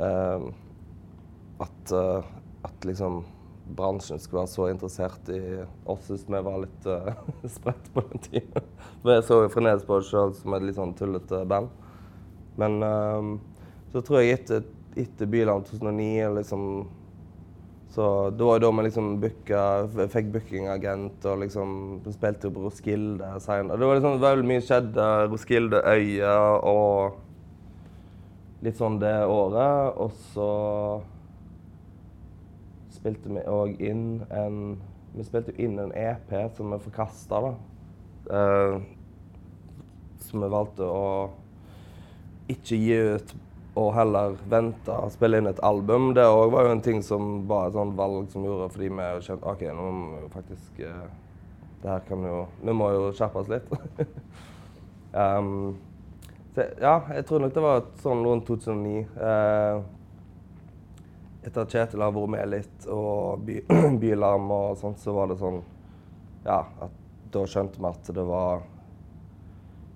uh, 0.00 0.46
at, 1.66 1.92
uh, 1.92 2.24
at 2.66 2.88
liksom 2.88 3.24
bransjen 3.76 4.20
skulle 4.22 4.44
være 4.44 4.52
så 4.52 4.68
interessert 4.70 5.30
i 5.34 5.40
oss 5.90 6.10
hvis 6.12 6.26
vi 6.30 6.40
var 6.48 6.60
litt 6.62 6.88
uh, 6.92 7.12
spredt 7.50 7.88
på 7.92 8.04
den 8.08 8.22
tida. 8.28 8.62
jeg 9.10 9.24
så 9.26 9.42
jo 9.42 9.52
fremdeles 9.52 9.84
på 9.86 9.98
oss 9.98 10.10
sjøl 10.12 10.32
som 10.38 10.56
et 10.56 10.64
litt 10.64 10.78
sånn 10.78 10.94
tullete 10.96 11.42
band. 11.50 11.72
Men 12.56 12.78
uh, 12.80 13.36
så 13.92 14.00
tror 14.00 14.22
jeg 14.22 14.38
etter, 14.38 14.64
etter 14.96 15.28
Byland 15.28 15.68
2009 15.68 16.38
liksom 16.38 16.62
så 17.96 18.30
det 18.30 18.44
var 18.44 18.58
jo 18.58 18.60
da 18.60 18.70
vi 18.76 18.82
liksom 18.84 19.06
booka, 19.22 19.60
fikk 20.12 20.26
bookingagent 20.34 21.24
og 21.30 21.38
liksom 21.40 21.70
spilte 22.12 22.50
på 22.52 22.66
Roskilde 22.66 23.30
senere. 23.40 23.78
Det 23.80 23.88
var 23.88 23.96
liksom 23.96 24.18
veldig 24.20 24.48
mye 24.50 24.64
skjedde. 24.66 25.06
Roskilde, 25.32 25.80
Øya 25.80 26.34
og 26.60 27.16
litt 28.66 28.76
sånn 28.76 28.98
det 29.00 29.14
året. 29.32 29.96
Og 29.96 30.12
så 30.34 30.50
spilte 32.98 33.32
vi 33.32 33.46
òg 33.48 33.80
inn 33.80 34.04
en 34.28 34.60
Vi 35.16 35.24
spilte 35.24 35.54
jo 35.56 35.64
inn 35.64 35.80
en 35.80 35.96
EP 35.96 36.36
som 36.52 36.74
vi 36.74 36.82
forkasta, 36.84 37.40
da. 37.40 37.56
Uh, 38.28 38.74
som 40.20 40.44
vi 40.44 40.52
valgte 40.52 40.84
å 40.84 41.06
ikke 42.52 42.76
gi 42.76 42.98
ut 43.16 43.32
og 43.76 43.90
heller 43.92 44.36
vente 44.48 44.92
og 44.92 45.12
spille 45.12 45.40
inn 45.40 45.50
et 45.50 45.60
album. 45.64 46.12
Det 46.16 46.24
òg 46.24 46.50
var 46.54 46.66
jo 46.66 46.76
en 46.76 46.84
ting 46.84 47.02
som 47.04 47.42
var 47.48 47.68
et 47.68 47.76
sånt 47.76 47.96
valg 47.98 48.30
som 48.32 48.44
gjorde 48.46 48.70
fordi 48.72 48.88
vi 48.88 49.08
kjente 49.26 49.50
OK, 49.52 49.66
nå 49.68 49.88
må 49.90 50.06
vi 50.14 50.22
jo 50.22 50.30
faktisk 50.32 50.80
uh, 50.88 51.02
Det 51.82 51.90
her 51.90 52.06
kan 52.08 52.24
jo 52.24 52.38
Vi 52.62 52.72
må 52.72 52.88
jo 52.94 53.10
skjerpe 53.12 53.42
oss 53.42 53.50
litt. 53.52 53.68
um, 55.22 55.76
så, 56.56 56.64
ja, 56.80 56.96
jeg 57.12 57.26
tror 57.28 57.44
nok 57.44 57.52
det 57.52 57.66
var 57.66 57.84
sånn 58.00 58.24
rundt 58.24 58.48
2009. 58.48 59.04
Uh, 59.20 59.84
etter 61.46 61.62
at 61.62 61.74
Kjetil 61.74 62.02
har 62.02 62.14
vært 62.16 62.32
med 62.32 62.48
litt, 62.50 62.86
og 62.90 63.44
by, 63.46 63.60
Bylarm 64.02 64.48
og 64.56 64.80
sånt, 64.80 64.98
så 65.02 65.14
var 65.14 65.28
det 65.30 65.36
sånn 65.42 65.60
Ja, 66.46 66.62
at 66.80 67.04
da 67.34 67.44
skjønte 67.50 67.82
vi 67.82 67.90
at 67.90 68.10
det 68.16 68.24
var 68.24 68.64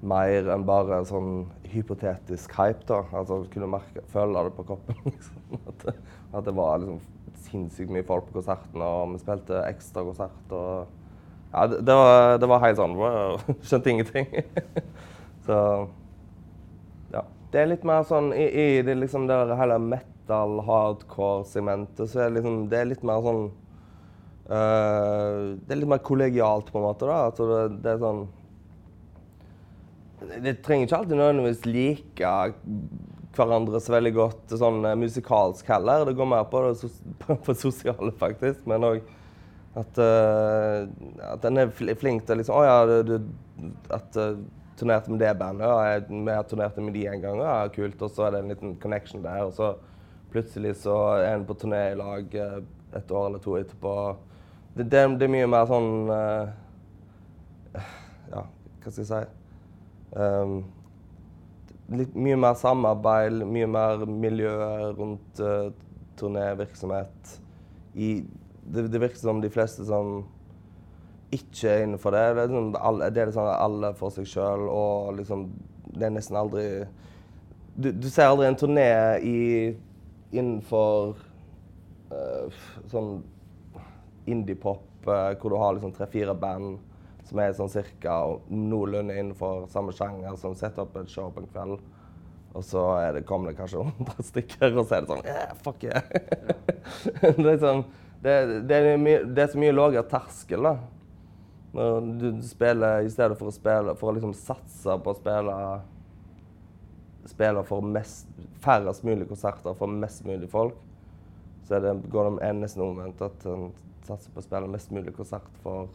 mer 0.01 0.49
enn 0.55 0.65
bare 0.69 1.01
en 1.01 1.09
sånn 1.09 1.33
hypotetisk 1.71 2.55
hype. 2.57 2.85
da. 2.89 3.03
Altså 3.17 3.43
kunne 3.53 3.69
merke, 3.71 4.05
føle 4.13 4.45
det 4.47 4.55
på 4.57 4.67
kroppen. 4.73 5.01
Liksom. 5.11 5.59
At, 5.67 5.85
det, 5.85 5.97
at, 6.33 6.45
det 6.47 6.55
var 6.57 6.81
liksom 6.81 7.01
sinnssykt 7.51 7.93
mye 7.93 8.07
folk 8.07 8.29
på 8.29 8.39
konserten, 8.39 8.83
og 8.85 9.15
vi 9.15 9.23
spilte 9.23 9.63
ekstra 9.67 10.05
konsert. 10.07 10.53
og 10.55 10.99
ja, 11.53 11.67
det, 11.67 11.81
det, 11.87 11.95
var, 11.99 12.39
det 12.39 12.47
var 12.47 12.61
helt 12.63 12.79
sånn 12.79 12.93
Skjønte 13.67 13.91
ingenting. 13.91 14.29
så 15.47 15.57
ja. 17.11 17.25
Det 17.51 17.63
er 17.63 17.73
litt 17.73 17.87
mer 17.89 18.05
sånn 18.07 18.31
i, 18.37 18.47
i 18.47 18.67
det 18.87 18.95
liksom 19.01 19.27
der 19.31 19.57
hele 19.59 19.81
metal, 19.83 20.61
hardcore-segmentet, 20.67 22.07
så 22.07 22.23
er 22.23 22.31
det, 22.31 22.39
liksom, 22.39 22.61
det 22.71 22.79
er 22.79 22.93
litt 22.93 23.03
mer 23.07 23.25
sånn 23.25 23.49
uh, 24.47 25.59
Det 25.59 25.75
er 25.75 25.81
litt 25.81 25.91
mer 25.91 26.05
kollegialt, 26.07 26.71
på 26.71 26.79
en 26.79 26.87
måte. 26.87 27.11
da. 27.11 27.25
Altså 27.33 27.51
det, 27.51 27.65
det, 27.83 27.97
er 27.97 28.05
sånn 28.05 28.29
Det 30.21 30.59
trenger 30.65 30.87
ikke 30.87 30.99
alltid 30.99 31.17
nødvendigvis 31.17 31.65
like 31.69 32.35
hverandre 33.37 33.81
så 33.81 33.95
veldig 33.95 34.13
godt 34.17 34.55
sånn 34.61 34.83
uh, 34.85 34.97
musikalsk 34.99 35.69
heller. 35.71 36.05
Det 36.09 36.17
går 36.19 36.29
mer 36.29 36.47
på 36.51 36.63
det 36.67 36.91
på, 37.47 37.57
sosiale, 37.57 38.13
faktisk. 38.21 38.63
Men 38.69 38.87
òg 38.89 39.03
at, 39.81 40.01
uh, 40.03 40.89
at 41.31 41.47
en 41.47 41.63
er 41.63 41.71
flink 41.73 42.27
til 42.27 42.41
liksom 42.43 42.59
Å 42.59 42.65
ja, 42.67 43.03
du, 43.07 43.17
at 43.95 44.19
turnerte 44.81 45.13
med 45.13 45.21
det 45.21 45.35
bandet. 45.39 45.69
Ja, 45.69 45.95
jeg, 45.95 46.25
jeg 46.33 46.49
turnert 46.51 46.81
med 46.81 46.95
de 46.97 47.07
en 47.07 47.25
gang. 47.25 47.41
Ja, 47.45 47.57
kult. 47.75 48.03
Og 48.03 48.13
så 48.15 48.27
er 48.27 48.35
det 48.35 48.43
en 48.43 48.53
liten 48.55 48.77
connection 48.83 49.25
der. 49.25 49.47
Og 49.47 49.55
så 49.57 49.75
Plutselig 50.31 50.77
så 50.79 50.95
er 51.17 51.25
en 51.33 51.43
på 51.43 51.57
turné 51.59 51.89
i 51.91 51.97
lag 51.99 52.35
eh, 52.39 52.61
et 52.95 53.11
år 53.11 53.25
eller 53.27 53.41
to 53.43 53.57
etterpå. 53.59 53.95
Det, 54.77 54.85
det, 54.87 55.01
det 55.19 55.27
er 55.27 55.33
mye 55.33 55.49
mer 55.51 55.67
sånn 55.67 55.91
uh, 56.07 57.83
Ja, 58.31 58.45
hva 58.45 58.93
skal 58.93 59.03
jeg 59.03 59.09
si 59.09 59.40
um, 60.17 60.61
litt, 61.95 62.15
Mye 62.15 62.39
mer 62.41 62.59
samarbeid, 62.59 63.43
mye 63.47 63.69
mer 63.71 64.05
miljø 64.07 64.53
rundt 64.99 65.43
uh, 65.43 65.71
turnévirksomhet. 66.21 67.35
I, 67.95 68.21
det, 68.63 68.89
det, 68.93 69.01
virker 69.03 69.19
som 69.19 69.43
de 69.43 69.51
fleste 69.51 69.87
som 69.89 70.21
ikke 71.35 71.71
er 71.71 71.85
innenfor 71.85 72.15
det. 72.15 72.25
Det 72.37 72.45
er, 72.45 72.53
liksom, 72.53 72.73
alle, 72.79 73.11
det 73.11 73.23
er 73.23 73.31
liksom 73.31 73.51
alle 73.51 73.93
for 73.99 74.15
seg 74.15 74.29
sjøl, 74.31 74.67
og 74.71 75.19
liksom 75.19 75.51
Det 75.91 76.07
er 76.07 76.13
nesten 76.15 76.37
aldri 76.39 76.65
du, 77.75 77.91
du 77.93 78.07
ser 78.11 78.29
aldri 78.31 78.47
en 78.47 78.59
turné 78.59 78.91
i 79.27 79.39
innenfor 80.31 81.17
uh, 82.13 82.61
sånn 82.91 83.21
indiepop, 84.31 84.85
uh, 85.09 85.33
hvor 85.41 85.51
du 85.51 85.59
har 85.59 85.75
liksom 85.75 85.95
tre-fire 85.97 86.35
band 86.39 86.79
som 87.29 87.41
er 87.43 87.55
sånn 87.57 87.73
cirka 87.73 88.17
noenlunde 88.49 89.17
innenfor 89.17 89.67
samme 89.73 89.95
sjanger, 89.97 90.37
som 90.41 90.55
setter 90.59 90.85
opp 90.85 90.97
et 91.01 91.11
show 91.13 91.31
på 91.35 91.45
en 91.45 91.51
kveld. 91.51 91.83
Og 92.51 92.65
så 92.67 92.83
er 92.99 93.13
det, 93.15 93.27
kommer 93.29 93.53
det 93.53 93.61
kanskje 93.61 93.85
100 93.87 94.27
stykker, 94.31 94.73
og 94.75 94.87
så 94.87 94.97
er 94.97 95.05
det 95.05 95.13
sånn 95.13 95.27
yeah, 95.29 95.53
Fuck 95.63 95.85
yeah. 95.87 96.03
det, 97.45 97.53
er 97.53 97.61
sånn, 97.63 97.85
det, 98.25 98.35
det, 98.67 98.81
er 98.81 98.99
mye, 98.99 99.21
det 99.29 99.45
er 99.45 99.53
så 99.53 99.61
mye 99.63 99.77
lavere 99.77 100.03
terskel, 100.11 100.67
da. 100.67 100.75
Når 101.71 102.11
du 102.19 102.29
spiller 102.43 103.07
i 103.07 103.11
stedet 103.13 103.37
for 103.39 103.47
å 103.47 103.55
spille 103.55 103.93
For 103.95 104.11
å 104.11 104.15
liksom 104.17 104.33
satse 104.35 104.97
på 105.05 105.13
å 105.13 105.19
spille 105.21 105.59
Spille 107.31 107.63
for 107.69 107.85
mest, 107.87 108.27
færrest 108.65 109.05
mulig 109.07 109.29
konserter 109.31 109.77
for 109.79 109.93
mest 109.93 110.25
mulig 110.27 110.49
folk, 110.51 110.75
så 111.69 111.79
det, 111.79 111.93
går 112.11 112.31
det 112.41 112.49
nesten 112.57 112.83
omvendt. 112.83 113.21
At 113.23 113.45
en 113.47 113.69
satser 114.09 114.33
på 114.35 114.41
å 114.41 114.47
spille 114.49 114.71
mest 114.73 114.91
mulig 114.91 115.13
konsert 115.15 115.61
for 115.63 115.87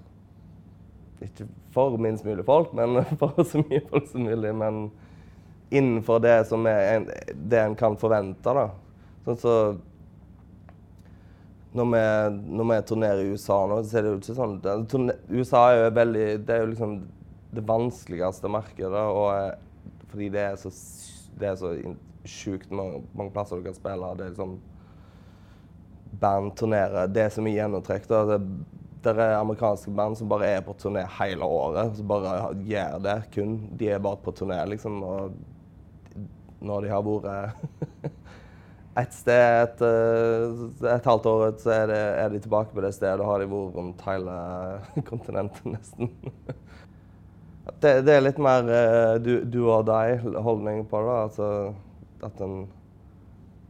Ikke 1.23 1.47
for 1.71 1.97
minst 2.01 2.25
mulig 2.25 2.45
folk, 2.45 2.73
men 2.75 3.04
for 3.21 3.43
så 3.43 3.63
mye 3.63 3.84
folk 3.89 4.08
som 4.12 4.25
mulig. 4.28 4.54
Men 4.56 4.88
innenfor 5.69 6.19
det 6.23 6.38
som 6.49 6.65
er 6.69 7.08
det 7.34 7.62
en 7.62 7.75
kan 7.80 7.97
forvente, 7.99 8.56
da. 8.56 8.69
Sånn 9.25 9.39
så 9.41 9.56
når 11.75 11.88
vi, 11.91 12.01
når 12.56 12.67
vi 12.69 12.75
turnerer 12.88 13.21
i 13.21 13.32
USA 13.36 13.58
nå, 13.67 13.82
så 13.84 13.97
er 13.97 14.06
det 14.06 14.12
jo 14.13 14.19
ikke 14.21 14.36
sånn 14.38 14.54
det, 14.63 15.15
USA 15.28 15.63
er 15.73 15.82
jo 15.82 15.88
veldig 15.97 16.28
Det 16.47 16.54
er 16.56 16.62
jo 16.62 16.69
liksom 16.71 16.93
det 17.56 17.63
vanskeligste 17.67 18.51
markedet. 18.51 19.01
Og, 19.15 19.97
fordi 20.12 20.30
det 20.32 20.43
er 20.43 20.56
så, 20.60 20.71
det 21.39 21.49
er 21.49 21.58
så 21.60 21.73
sjukt 22.25 22.71
mange, 22.71 23.04
mange, 23.13 23.34
plasser 23.36 23.60
du 23.60 23.67
kan 23.67 23.78
spille. 23.78 24.13
Det 24.15 24.25
er 24.25 24.34
liksom 24.34 24.56
Band 26.15 26.54
turnerer. 26.56 27.10
Det 27.12 27.25
er 27.25 27.47
gjennomtrekk, 27.51 28.08
da 28.08 28.21
det, 28.30 28.39
det 29.06 29.24
er 29.24 29.38
amerikanske 29.39 29.91
band 29.96 30.18
som 30.20 30.30
bare 30.30 30.50
er 30.58 30.63
på 30.65 30.76
turné 30.80 31.06
hele 31.20 31.48
året. 31.48 31.96
Som 31.98 32.08
bare 32.10 32.54
gjør 32.65 33.00
det 33.06 33.18
kun. 33.36 33.58
De 33.78 33.89
er 33.91 34.04
bare 34.04 34.22
på 34.24 34.34
turné, 34.36 34.60
liksom. 34.72 35.02
Og 35.04 35.36
når 36.65 36.86
de 36.86 36.94
har 36.94 37.06
vært 37.06 38.15
et 39.02 39.13
sted 39.13 39.62
et, 39.62 39.84
eh, 39.84 40.63
et, 40.94 41.10
halvt 41.12 41.30
år 41.32 41.46
så 41.62 41.74
er, 41.76 41.88
det, 41.91 42.00
er, 42.24 42.30
de 42.34 42.41
tilbake 42.46 42.74
på 42.74 42.86
det 42.86 42.94
stedet. 42.96 43.20
Da 43.22 43.28
har 43.30 43.44
de 43.44 43.50
vært 43.52 43.78
rundt 43.80 44.08
hele 44.10 44.39
kontinentet, 45.12 45.70
nesten. 45.76 46.12
Det, 47.82 48.04
det 48.06 48.13
er 48.13 48.20
litt 48.22 48.38
mer 48.38 48.68
du, 49.26 49.39
du 49.50 49.63
og 49.74 49.88
deg-holdning 49.88 50.84
på 50.86 51.00
det. 51.02 51.13
Altså, 51.18 51.48
at 52.22 52.44
en 52.46 52.60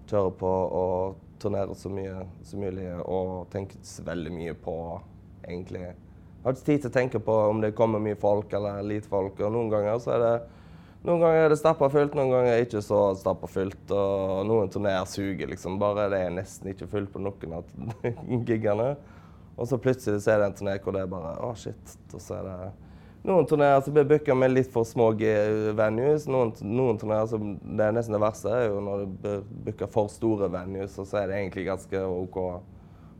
kjører 0.09 0.33
på 0.35 0.51
og 0.51 1.21
turnerer 1.39 1.73
så 1.77 1.91
mye 1.91 2.25
som 2.43 2.63
mulig 2.63 2.87
og 3.03 3.47
tenker 3.53 3.81
veldig 4.05 4.33
mye 4.33 4.55
på 4.65 4.75
egentlig 5.47 5.81
Jeg 5.85 6.43
har 6.43 6.53
ikke 6.53 6.65
tid 6.65 6.81
til 6.83 6.91
å 6.91 6.93
tenke 6.93 7.19
på 7.25 7.35
om 7.49 7.61
det 7.63 7.73
kommer 7.77 8.01
mye 8.03 8.17
folk 8.21 8.51
eller 8.53 8.83
lite 8.85 9.09
folk. 9.09 9.39
Og 9.41 9.49
noen 9.53 9.71
ganger 9.71 9.97
så 10.03 10.11
er 10.13 10.21
det 10.21 10.35
noen 11.05 11.21
ganger 11.21 11.43
er 11.43 11.51
det 11.53 11.57
stappa 11.59 11.85
fullt, 11.93 12.15
noen 12.17 12.31
ganger 12.33 12.51
er 12.51 12.59
det 12.59 12.65
ikke 12.65 12.81
så 12.85 12.99
stappa 13.17 13.49
fullt. 13.49 13.91
Og 13.93 14.45
noen 14.49 14.71
turneer 14.73 15.05
suger 15.09 15.49
liksom. 15.51 15.79
Bare 15.81 16.07
det 16.13 16.21
er 16.25 16.33
nesten 16.33 16.71
ikke 16.71 16.89
fullt 16.89 17.11
på 17.13 17.21
noen 17.21 17.59
av 17.59 18.05
gigene. 18.49 18.95
Og 19.55 19.69
så 19.69 19.77
plutselig 19.81 20.23
så 20.23 20.33
er 20.33 20.41
det 20.41 20.49
en 20.49 20.57
turné 20.57 20.79
hvor 20.83 20.95
det 20.95 21.05
er 21.05 21.11
bare 21.11 21.35
Å, 21.37 21.51
oh, 21.51 21.57
shit. 21.57 21.95
Og 22.13 22.21
så 22.21 22.39
er 22.39 22.49
det 22.49 22.71
noen 23.25 23.47
turneer 23.49 23.79
som 23.81 23.93
blir 23.95 24.05
booka 24.05 24.35
med 24.37 24.53
litt 24.53 24.69
for 24.73 24.85
små 24.85 25.11
venues. 25.77 26.27
Noen, 26.29 26.53
noen 26.61 26.99
turneer 27.01 27.29
som 27.29 27.55
Det 27.57 27.85
er 27.85 27.95
nesten 27.95 28.17
det 28.17 28.21
verste 28.21 28.53
er 28.53 28.67
jo 28.67 28.81
når 28.85 29.05
du 29.05 29.29
booka 29.65 29.89
for 29.89 30.11
store 30.13 30.49
venues, 30.53 30.97
og 31.01 31.09
så 31.09 31.21
er 31.21 31.31
det 31.31 31.39
egentlig 31.39 31.69
ganske 31.69 32.01
OK 32.05 32.39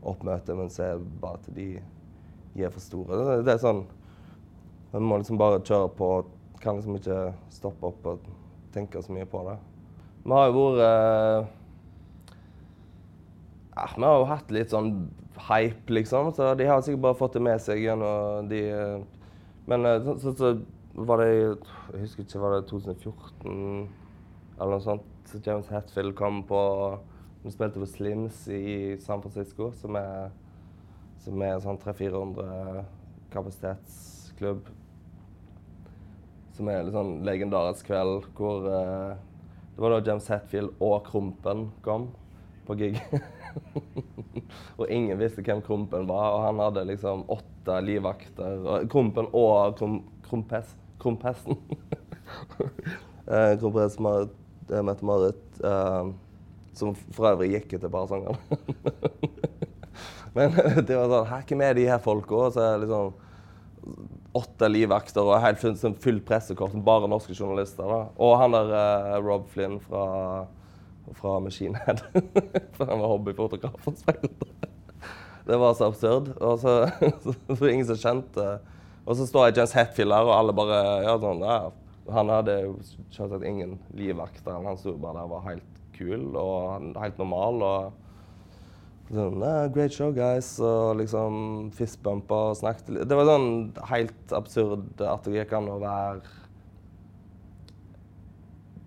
oppmøte, 0.06 0.54
men 0.54 0.70
så 0.70 0.84
er 0.86 0.98
det 1.00 1.20
bare 1.22 1.40
til 1.46 1.56
de, 1.56 1.68
de 2.56 2.66
er 2.66 2.72
for 2.74 2.84
store. 2.84 3.20
Det, 3.20 3.38
det 3.46 3.54
er 3.56 3.62
sånn 3.62 3.84
Man 4.92 5.04
må 5.10 5.18
liksom 5.20 5.36
bare 5.36 5.60
kjøre 5.60 5.90
på 5.98 6.10
kan 6.62 6.78
liksom 6.78 6.96
ikke 6.98 7.18
stoppe 7.52 7.90
opp 7.90 8.06
og 8.08 8.28
tenke 8.74 9.02
så 9.02 9.12
mye 9.14 9.26
på 9.28 9.42
det. 9.46 9.56
Vi 10.24 10.34
har 10.34 10.48
jo 10.50 10.54
vært 10.56 10.82
eh, 10.86 11.50
ja, 13.76 13.84
Vi 13.96 14.06
har 14.06 14.16
jo 14.18 14.30
hatt 14.30 14.54
litt 14.54 14.72
sånn 14.72 14.90
hype, 15.46 15.92
liksom. 15.92 16.32
Så 16.34 16.54
de 16.58 16.66
har 16.66 16.80
sikkert 16.82 17.04
bare 17.04 17.18
fått 17.18 17.36
det 17.36 17.44
med 17.46 17.60
seg 17.62 17.84
gjennom 17.84 18.48
de 18.50 18.62
eh, 18.72 19.04
Men 19.70 19.86
eh, 19.86 20.08
så, 20.22 20.32
så, 20.32 20.56
var 20.96 21.20
det 21.20 21.28
Jeg 21.28 22.00
husker 22.00 22.24
ikke, 22.24 22.40
var 22.40 22.56
det 22.56 22.68
2014 22.70 23.88
eller 24.56 24.72
noe 24.72 24.80
sånt? 24.80 25.04
Så 25.28 25.42
James 25.44 25.68
Hatfield 25.68 26.16
kom 26.16 26.40
på 26.48 26.60
Vi 27.44 27.52
spilte 27.52 27.82
på 27.82 27.88
Slims 27.90 28.46
i 28.48 28.96
San 29.02 29.22
Francisco, 29.22 29.70
som 29.76 29.98
er, 30.00 30.32
som 31.26 31.42
er 31.42 31.56
en 31.56 31.62
sånn 31.64 31.78
300-400 31.82 32.84
kapasitetsklubb 33.34 34.68
som 36.56 36.68
er 36.70 36.80
en 36.80 36.92
sånn 36.92 37.16
legendarisk 37.26 37.90
kveld 37.90 38.28
hvor 38.36 38.64
uh, 38.64 39.16
Det 39.74 39.82
var 39.82 39.92
da 39.92 40.04
James 40.06 40.28
Hetfield 40.32 40.78
og 40.80 41.02
Krompen 41.10 41.66
kom 41.84 42.08
på 42.66 42.74
gig. 42.80 42.96
og 44.78 44.88
ingen 44.88 45.20
visste 45.20 45.44
hvem 45.44 45.60
Krompen 45.62 46.08
var, 46.08 46.32
og 46.32 46.46
han 46.46 46.62
hadde 46.64 46.86
liksom 46.88 47.26
åtte 47.30 47.76
livvakter. 47.84 48.64
Og 48.64 48.88
Krompen 48.90 49.28
og 49.36 49.76
krom, 49.78 49.98
Krompes, 50.24 50.72
Krompesten. 51.02 51.60
uh, 53.28 53.52
Krompes 53.60 54.00
Marit, 54.02 54.32
Mette-Marit, 54.72 55.44
uh, 55.60 56.08
som 56.74 56.96
for 56.96 57.34
øvrig 57.34 57.52
gikk 57.52 57.76
ut 57.76 57.84
et 57.84 57.92
par 57.92 58.08
sanger. 58.10 58.40
Men 60.36 60.52
det 60.86 60.98
var 60.98 61.08
sånn 61.10 61.30
Hæ, 61.30 61.40
hvem 61.48 61.64
er 61.64 61.78
de 61.78 61.88
her 61.88 62.02
folka? 62.02 62.42
Og 62.46 62.54
så 62.56 62.62
er 62.64 62.76
det 62.76 62.86
liksom 62.86 63.14
åtte 64.36 64.68
livvakter 64.68 65.24
og 65.24 65.40
helt 65.40 65.60
fullt, 65.62 65.78
sånn 65.80 65.96
full 66.02 66.18
pressekort 66.26 66.74
med 66.76 66.84
bare 66.84 67.08
norske 67.08 67.32
journalister. 67.36 67.86
Da. 67.88 68.00
Og 68.20 68.34
han 68.40 68.56
der 68.56 68.72
uh, 68.74 69.16
Rob 69.24 69.46
Flynn 69.52 69.78
fra, 69.80 70.02
fra 71.16 71.36
Machine 71.40 71.80
Head. 71.86 72.02
For 72.76 72.84
han 72.90 73.00
var 73.00 73.14
hobbyfotograf. 73.14 73.86
det 75.46 75.60
var 75.62 75.76
så 75.78 75.88
absurd. 75.88 76.32
Og 76.36 76.58
så, 76.64 76.76
så 77.48 77.70
ingen 77.70 77.88
som 77.88 78.02
kjente 78.02 78.48
Og 79.06 79.16
så 79.16 79.28
står 79.28 79.48
jeg 79.48 79.60
James 79.60 79.76
Hetfield 79.78 80.12
der, 80.12 80.28
og 80.28 80.34
alle 80.34 80.56
bare 80.56 80.80
ja, 81.06 81.16
sånn, 81.22 81.44
ja. 81.46 81.60
Han 82.12 82.30
hadde 82.30 82.58
jo 82.60 82.74
selvsagt 83.14 83.46
ingen 83.46 83.78
livvakter. 83.96 84.58
Han 84.66 84.78
sto 84.78 84.98
bare 84.98 85.22
der 85.22 85.30
og 85.30 85.38
var 85.38 85.48
helt 85.48 85.80
kul 85.96 86.36
og 86.36 86.92
helt 87.00 87.22
normal. 87.22 87.62
og 87.62 88.05
Sånn, 89.06 89.38
'Great 89.70 89.94
show, 89.94 90.10
guys', 90.10 90.56
og 90.58 90.96
liksom 90.98 91.70
fistbumpa 91.70 92.38
og 92.50 92.56
snakket 92.58 92.88
litt. 92.90 93.08
Det 93.08 93.18
var 93.18 93.28
sånn 93.28 93.50
helt 93.92 94.32
absurd 94.34 94.98
at 94.98 95.22
det 95.28 95.36
gikk 95.36 95.52
an 95.54 95.70
å 95.70 95.78
være 95.78 96.22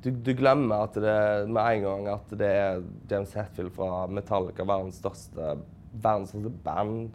du, 0.04 0.12
du, 0.12 0.34
glemmer 0.34 0.86
at 0.86 0.96
det 0.96 1.16
med 1.52 1.60
en 1.60 1.86
gang 1.86 2.06
at 2.14 2.36
det 2.40 2.48
er 2.48 2.84
James 3.12 3.34
Hetfield 3.36 3.74
fra 3.76 4.06
Metallica, 4.08 4.64
verdens 4.64 5.00
største, 5.02 5.58
verdens 5.92 6.32
største 6.32 6.52
band, 6.64 7.10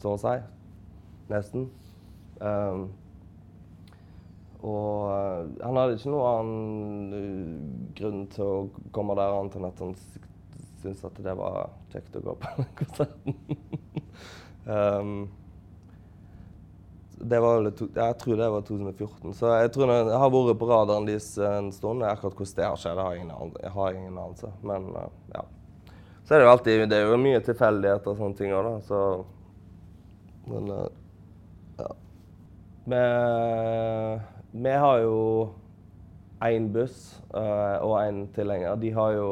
så 0.00 0.14
å 0.14 0.20
si. 0.22 0.36
Nesten. 1.28 1.66
Um, 2.40 2.86
og 4.64 5.12
uh, 5.12 5.42
han 5.60 5.76
hadde 5.76 5.98
ikke 5.98 6.12
noen 6.14 6.30
annen 6.40 7.12
uh, 7.12 7.90
grunn 7.98 8.24
til 8.32 8.46
å 8.46 8.88
komme 8.96 9.16
der 9.18 9.36
annet 9.36 9.58
enn 9.58 9.68
at 9.68 9.84
han 9.84 9.94
syntes 10.86 11.08
at 11.08 11.18
det 11.26 11.34
var 11.38 11.74
kjekt 11.92 12.16
å 12.16 12.22
gå 12.24 12.36
på 12.42 12.52
den 12.56 12.70
konserten. 12.78 13.36
um, 14.76 15.18
det 17.16 17.40
var, 17.40 17.64
jeg 17.64 18.16
tror 18.20 18.36
det 18.36 18.48
var 18.52 18.64
2014. 18.68 19.34
Så 19.34 19.50
jeg 19.56 19.72
tror 19.74 19.92
jeg 19.92 20.18
har 20.20 20.32
vært 20.32 20.58
på 20.60 20.68
radaren 20.68 21.08
deres 21.08 21.30
en 21.40 21.70
stund. 21.72 22.04
Akkurat 22.04 22.36
hvordan 22.36 22.56
det 22.58 22.66
har 22.68 22.80
skjedd, 22.80 23.00
jeg 23.62 23.72
har 23.72 23.96
ingen 23.96 24.18
anelse. 24.18 24.52
Men 24.62 24.90
uh, 24.94 25.08
ja. 25.32 25.44
Så 26.26 26.34
er 26.34 26.40
det 26.42 26.46
jo 26.46 26.50
alltid 26.50 26.88
Det 26.90 26.98
er 26.98 27.06
jo 27.06 27.18
mye 27.22 27.42
tilfeldigheter 27.46 28.10
og 28.12 28.20
sånne 28.20 28.38
ting 28.38 28.54
òg, 28.54 28.66
da. 28.66 28.74
Så 28.86 29.00
Men 30.46 30.70
uh, 30.70 30.86
ja. 31.80 31.90
Vi, 32.86 33.02
vi 34.66 34.74
har 34.84 35.02
jo 35.02 35.16
én 36.46 36.68
buss 36.72 37.22
uh, 37.34 37.80
og 37.80 37.96
én 38.02 38.26
tilhenger. 38.36 38.76
De 38.76 38.92
har 38.92 39.16
jo 39.16 39.28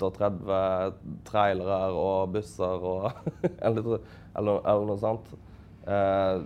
38 0.00 0.58
trailere 1.28 1.78
og 1.92 2.34
busser 2.34 2.86
og 2.90 3.08
eller, 3.66 3.98
eller, 4.34 4.60
eller, 4.60 4.86
noe 4.90 5.00
sånt. 5.00 5.30
Uh, 5.84 6.42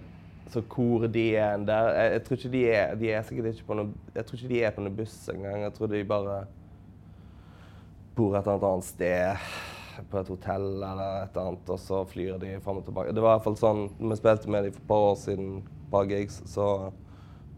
så 0.48 0.62
hvor 0.64 1.06
de 1.12 1.24
er 1.36 1.58
der 1.68 1.90
jeg, 1.92 2.12
jeg, 2.12 2.22
tror 2.24 2.38
ikke 2.38 2.50
de 2.54 2.62
er 2.72 2.94
De 2.96 3.10
er 3.12 3.32
ikke 3.52 3.66
på 3.68 3.74
noen, 3.76 3.90
Jeg 4.14 4.24
tror 4.26 4.38
ikke 4.38 4.48
de 4.50 4.62
er 4.64 4.72
på 4.72 4.84
noen 4.84 4.96
buss 4.96 5.18
engang. 5.32 5.66
Jeg 5.66 5.74
tror 5.76 5.90
de 5.92 6.04
bare 6.08 6.38
bor 8.16 8.34
et 8.34 8.48
eller 8.48 8.70
annet 8.72 8.88
sted 8.88 9.50
på 10.10 10.20
et 10.20 10.30
hotell 10.30 10.66
eller 10.78 11.24
et 11.24 11.34
eller 11.34 11.52
annet, 11.52 11.70
og 11.74 11.80
så 11.82 12.04
flyr 12.06 12.38
de 12.42 12.54
fram 12.62 12.80
og 12.80 12.86
tilbake. 12.86 13.12
Det 13.14 13.22
var 13.22 13.34
i 13.34 13.38
hvert 13.38 13.46
fall 13.48 13.58
sånn 13.58 13.84
Vi 13.98 14.18
spilte 14.18 14.50
med 14.50 14.66
dem 14.66 14.74
for 14.74 14.82
et 14.82 14.90
par 14.90 15.06
år 15.10 15.16
siden, 15.20 15.52
et 15.66 15.90
par 15.92 16.10
gigs, 16.10 16.40
så 16.46 16.66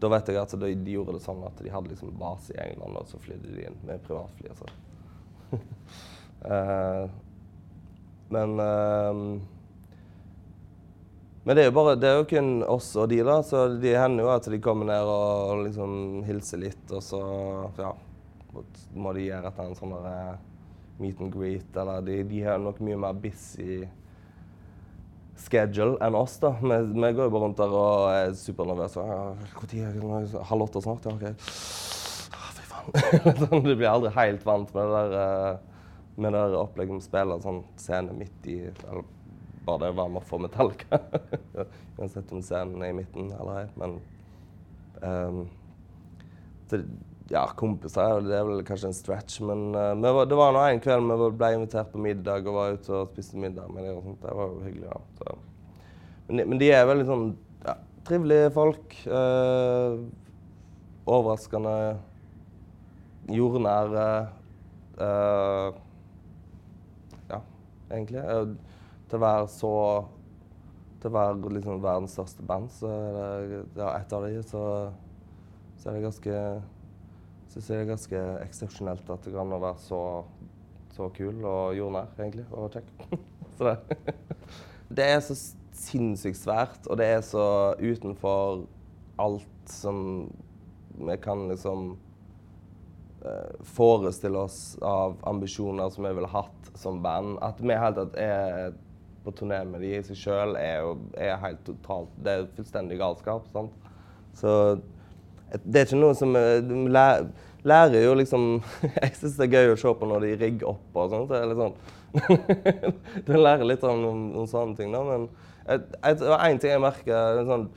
da 0.01 0.09
vet 0.09 0.31
jeg 0.31 0.41
at 0.41 0.55
de, 0.57 0.71
gjorde 0.95 1.17
det 1.17 1.25
sånn 1.25 1.43
at 1.45 1.59
de 1.61 1.69
hadde 1.69 1.91
liksom 1.91 2.15
base 2.17 2.55
i 2.55 2.61
England, 2.63 2.97
og 2.97 3.09
så 3.09 3.19
flydde 3.21 3.53
de 3.53 3.67
inn 3.67 3.77
med 3.85 4.01
privatfly. 4.07 4.49
Altså. 4.49 4.69
Uh, 5.53 7.07
men 8.31 8.53
uh, 8.59 9.23
Men 11.43 11.57
det 11.57 11.63
er 11.63 11.71
jo 11.71 11.73
bare, 11.73 11.95
det 11.97 12.05
er 12.05 12.19
jo 12.19 12.25
kun 12.29 12.49
oss 12.69 12.91
og 13.01 13.07
de, 13.09 13.17
da. 13.25 13.39
Så 13.41 13.63
de 13.81 13.95
hender 13.97 14.27
jo 14.27 14.29
at 14.29 14.45
de 14.53 14.59
kommer 14.61 14.85
ned 14.85 15.09
og 15.09 15.63
liksom 15.65 16.21
hilser 16.27 16.61
litt, 16.61 16.83
og 16.93 17.01
så 17.01 17.21
Ja. 17.81 17.95
må 18.93 19.13
de 19.15 19.23
gjøre 19.25 19.47
etter 19.49 19.63
en 19.65 19.73
sånn 19.79 19.95
eh, 20.05 20.35
meet 20.99 21.21
and 21.23 21.33
greet, 21.33 21.71
eller 21.81 22.03
de, 22.05 22.19
de 22.29 22.43
har 22.45 22.59
nok 22.61 22.77
mye 22.85 22.99
mer 22.99 23.13
busy 23.17 23.87
schedule 25.41 25.97
enn 26.05 26.13
oss. 26.19 26.37
da. 26.37 26.51
Vi, 26.61 26.77
vi 26.93 27.09
går 27.17 27.25
jo 27.25 27.33
bare 27.33 27.43
rundt 27.47 27.57
der 27.57 27.73
og 27.73 28.11
er 28.13 28.35
supernervøse. 28.37 29.01
Når 29.01 30.45
Halv 30.51 30.67
åtte 30.67 30.83
snart? 30.85 31.09
Ja, 31.09 31.15
OK. 31.17 31.25
Du 33.51 33.73
blir 33.75 33.89
aldri 33.89 34.11
helt 34.15 34.45
vant 34.45 34.73
med 34.75 34.83
det 34.83 35.01
der, 35.01 35.17
eh, 35.21 35.89
med 36.15 36.33
det 36.33 36.43
der 36.43 36.59
opplegget 36.59 36.97
med 36.97 37.05
spill. 37.05 37.33
En 37.35 37.43
sånn 37.43 37.63
scene 37.79 38.15
midt 38.17 38.47
i 38.51 38.59
eller 38.69 39.07
bare 39.65 39.83
det 39.83 39.91
å 39.93 39.97
være 39.99 40.13
med 40.15 40.25
for 40.27 40.41
Metallica. 40.41 40.99
Uansett 41.99 42.33
om 42.33 42.41
scenen 42.45 42.81
er 42.81 42.93
i 42.93 42.97
midten 42.97 43.29
eller 43.35 43.61
ei. 43.61 43.67
Men 43.77 43.97
um, 45.03 45.41
det, 46.71 46.81
ja, 47.31 47.45
kompiser 47.57 48.23
det 48.25 48.35
er 48.39 48.47
vel 48.47 48.65
kanskje 48.67 48.91
en 48.91 48.97
stretch, 48.97 49.39
men 49.45 49.69
uh, 49.77 49.93
det 50.27 50.37
var 50.39 50.55
nå 50.55 50.65
en 50.65 50.81
kveld 50.83 51.13
vi 51.13 51.29
ble 51.37 51.53
invitert 51.57 51.93
på 51.93 52.01
middag 52.01 52.47
og 52.47 52.57
var 52.57 52.75
ute 52.77 52.95
og 52.97 53.13
spiste 53.13 53.39
middag 53.41 53.69
med 53.73 53.85
dem. 53.85 53.99
og 53.99 54.09
sånt. 54.09 54.21
Det 54.25 54.35
var 54.39 54.49
jo 54.49 54.65
hyggelig. 54.65 54.99
Ja. 55.27 55.37
Men, 56.27 56.43
men, 56.47 56.57
de 56.61 56.71
er 56.73 56.89
veldig 56.89 57.07
sånn 57.09 57.27
ja, 57.67 57.77
trivelige 58.07 58.53
folk. 58.57 58.97
Uh, 59.05 60.01
overraskende 61.11 61.75
jordnære. 63.29 64.07
Uh, 65.01 65.73
ja, 67.29 67.39
egentlig. 67.91 68.23
til 69.09 69.17
å 69.17 69.21
være 69.21 69.47
så 69.49 69.75
Til 71.01 71.09
å 71.09 71.15
være 71.15 71.53
liksom 71.55 71.79
verdens 71.81 72.13
største 72.13 72.43
band, 72.45 72.69
så 72.69 72.89
er 72.91 73.15
det, 73.15 73.63
ja, 73.79 73.87
er 73.87 74.03
et 74.03 74.13
av 74.13 74.27
de, 74.27 74.43
så, 74.45 74.65
så 75.81 75.89
er 75.89 75.97
det 75.97 76.03
ganske 76.05 76.35
syns 77.51 77.67
jeg 77.67 77.81
det 77.81 77.83
er 77.83 77.89
ganske 77.89 78.19
eksepsjonelt 78.45 79.09
at 79.11 79.25
det 79.25 79.33
kan 79.33 79.49
være 79.51 79.79
så, 79.83 80.01
så 80.95 81.09
kul 81.15 81.41
og 81.43 81.73
jordnær, 81.75 82.11
egentlig, 82.19 82.45
og 82.55 82.71
kjekk. 82.77 82.91
så 83.57 83.71
det. 83.73 84.13
det 84.99 85.07
er 85.15 85.19
så 85.25 85.35
sinnssykt 85.81 86.39
svært, 86.39 86.87
og 86.87 86.99
det 87.01 87.09
er 87.17 87.25
så 87.25 87.43
utenfor 87.81 88.63
alt 89.19 89.71
som 89.71 90.29
vi 90.95 91.17
kan 91.23 91.47
liksom 91.49 91.95
forestille 93.75 94.37
oss 94.37 94.77
av 94.81 95.17
ambisjoner 95.29 95.89
som 95.93 96.07
vi 96.07 96.13
ville 96.17 96.29
hatt 96.31 96.71
som 96.75 97.01
band. 97.03 97.37
At 97.41 97.61
vi 97.61 97.77
helt 97.77 97.99
tatt 97.99 98.17
er 98.19 98.73
på 99.23 99.33
turné 99.37 99.61
med 99.69 99.83
de 99.83 99.93
i 99.97 100.01
seg 100.05 100.17
sjøl, 100.17 100.55
er 100.57 100.81
jo 100.81 100.95
er 101.13 101.37
helt 101.43 101.61
totalt 101.67 102.09
Det 102.23 102.33
er 102.33 102.49
fullstendig 102.55 102.97
galskap. 103.01 103.45
sant? 103.53 103.73
Så 104.33 104.79
det 105.51 105.81
er 105.81 105.89
ikke 105.89 105.99
noe 105.99 106.15
som 106.15 106.33
Vi 106.33 106.83
lærer, 106.89 107.27
lærer 107.67 108.05
jo 108.05 108.15
liksom 108.17 108.45
Jeg 109.01 109.15
syns 109.19 109.37
det 109.37 109.49
er 109.49 109.57
gøy 109.59 109.73
å 109.75 109.79
se 109.83 109.93
på 109.99 110.09
når 110.09 110.25
de 110.25 110.35
rigger 110.45 110.71
opp 110.73 111.01
og 111.03 111.13
sånt. 111.13 111.35
Så 111.35 111.59
sånn. 111.59 111.75
du 113.27 113.35
lærer 113.37 113.67
litt 113.67 113.83
om, 113.87 114.05
om, 114.07 114.23
om, 114.41 114.47
sånne 114.49 114.75
ting, 114.79 114.95
da. 114.95 115.03
Men 115.05 115.29
én 115.69 116.59
ting 116.59 116.73
jeg 116.73 116.83
merker 116.83 117.43
sånn, 117.47 117.67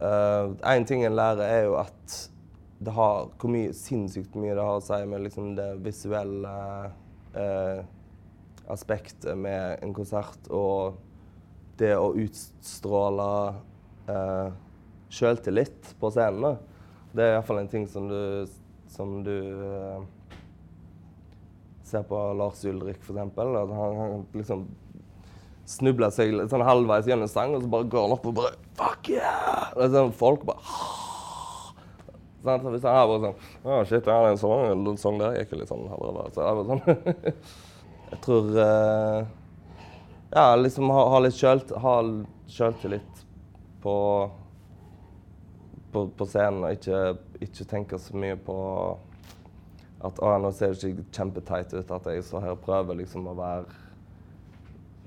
uh, 0.00 0.52
En 0.70 0.86
ting 0.88 1.02
en 1.04 1.18
lærer, 1.18 1.42
er 1.48 1.66
jo 1.66 1.74
at 1.82 2.20
det 2.84 2.94
har 2.96 3.28
hvor 3.38 3.52
mye, 3.52 3.72
sinnssykt 3.76 4.36
mye 4.38 4.56
det 4.56 4.64
har 4.64 4.80
å 4.80 4.84
si 4.84 4.98
med 5.08 5.24
liksom 5.26 5.52
det 5.58 5.68
visuelle 5.84 6.54
eh, 7.38 7.82
aspektet 8.72 9.38
med 9.38 9.82
en 9.84 9.94
konsert 9.94 10.48
og 10.50 10.98
det 11.80 11.94
å 11.98 12.12
utstråle 12.18 13.28
eh, 14.10 14.48
sjøltillit 15.12 15.94
på 16.00 16.10
scenen. 16.14 16.58
Det 17.12 17.24
er 17.24 17.36
iallfall 17.36 17.62
en 17.62 17.70
ting 17.70 17.86
som 17.90 18.08
du, 18.10 18.48
som 18.90 19.18
du 19.26 19.36
eh, 19.36 20.04
ser 21.88 22.06
på 22.08 22.20
Lars 22.38 22.64
Ulrik, 22.68 23.02
f.eks. 23.02 23.18
At 23.18 23.76
han, 23.76 24.00
han 24.00 24.24
liksom 24.36 24.66
snubler 25.68 26.10
seg 26.14 26.34
sånn 26.50 26.64
halvveis 26.66 27.06
gjennom 27.08 27.28
en 27.28 27.32
sang, 27.32 27.54
og 27.56 27.62
så 27.64 27.70
bare 27.70 27.88
går 27.92 28.08
han 28.08 28.16
opp 28.16 28.26
og 28.30 28.36
bare 28.40 28.58
Fuck 28.78 29.12
yeah! 29.12 29.68
Og 29.76 29.92
sånn, 29.92 30.14
folk 30.16 30.46
bare 30.48 30.91
sånn, 32.42 32.74
Hvis 32.74 32.86
jeg 32.86 32.92
er 32.92 33.08
bare 33.10 33.22
sånn 33.22 33.38
Å, 33.64 33.78
shit, 33.86 34.06
jeg 34.06 34.12
har 34.12 34.28
en 34.28 34.98
sånn 35.00 35.20
der 35.22 35.38
gikk 35.40 35.56
litt 35.60 35.70
sånn 35.70 35.88
halvveis. 35.90 36.34
Så 36.36 36.50
det 36.58 36.66
sånn 36.70 36.84
Jeg 38.12 38.20
tror 38.26 38.52
uh, 38.58 39.18
Ja, 40.32 40.46
liksom 40.58 40.92
ha, 40.92 41.06
ha 41.12 41.22
litt 41.24 41.38
sjøltillit 41.38 43.26
på 43.82 43.96
på, 45.92 46.06
på 46.16 46.24
scenen 46.24 46.64
og 46.64 46.72
ikke, 46.72 47.00
ikke 47.44 47.66
tenke 47.68 47.98
så 48.00 48.16
mye 48.16 48.38
på 48.40 48.56
at 50.02 50.18
å, 50.18 50.30
nå 50.40 50.50
ser 50.56 50.72
det 50.72 50.88
ikke 50.88 51.04
kjempeteit 51.14 51.74
ut 51.76 51.92
at 51.94 52.08
jeg 52.10 52.24
står 52.26 52.46
her 52.46 52.60
prøver 52.64 52.98
liksom 53.02 53.28
å 53.30 53.36
være 53.38 53.66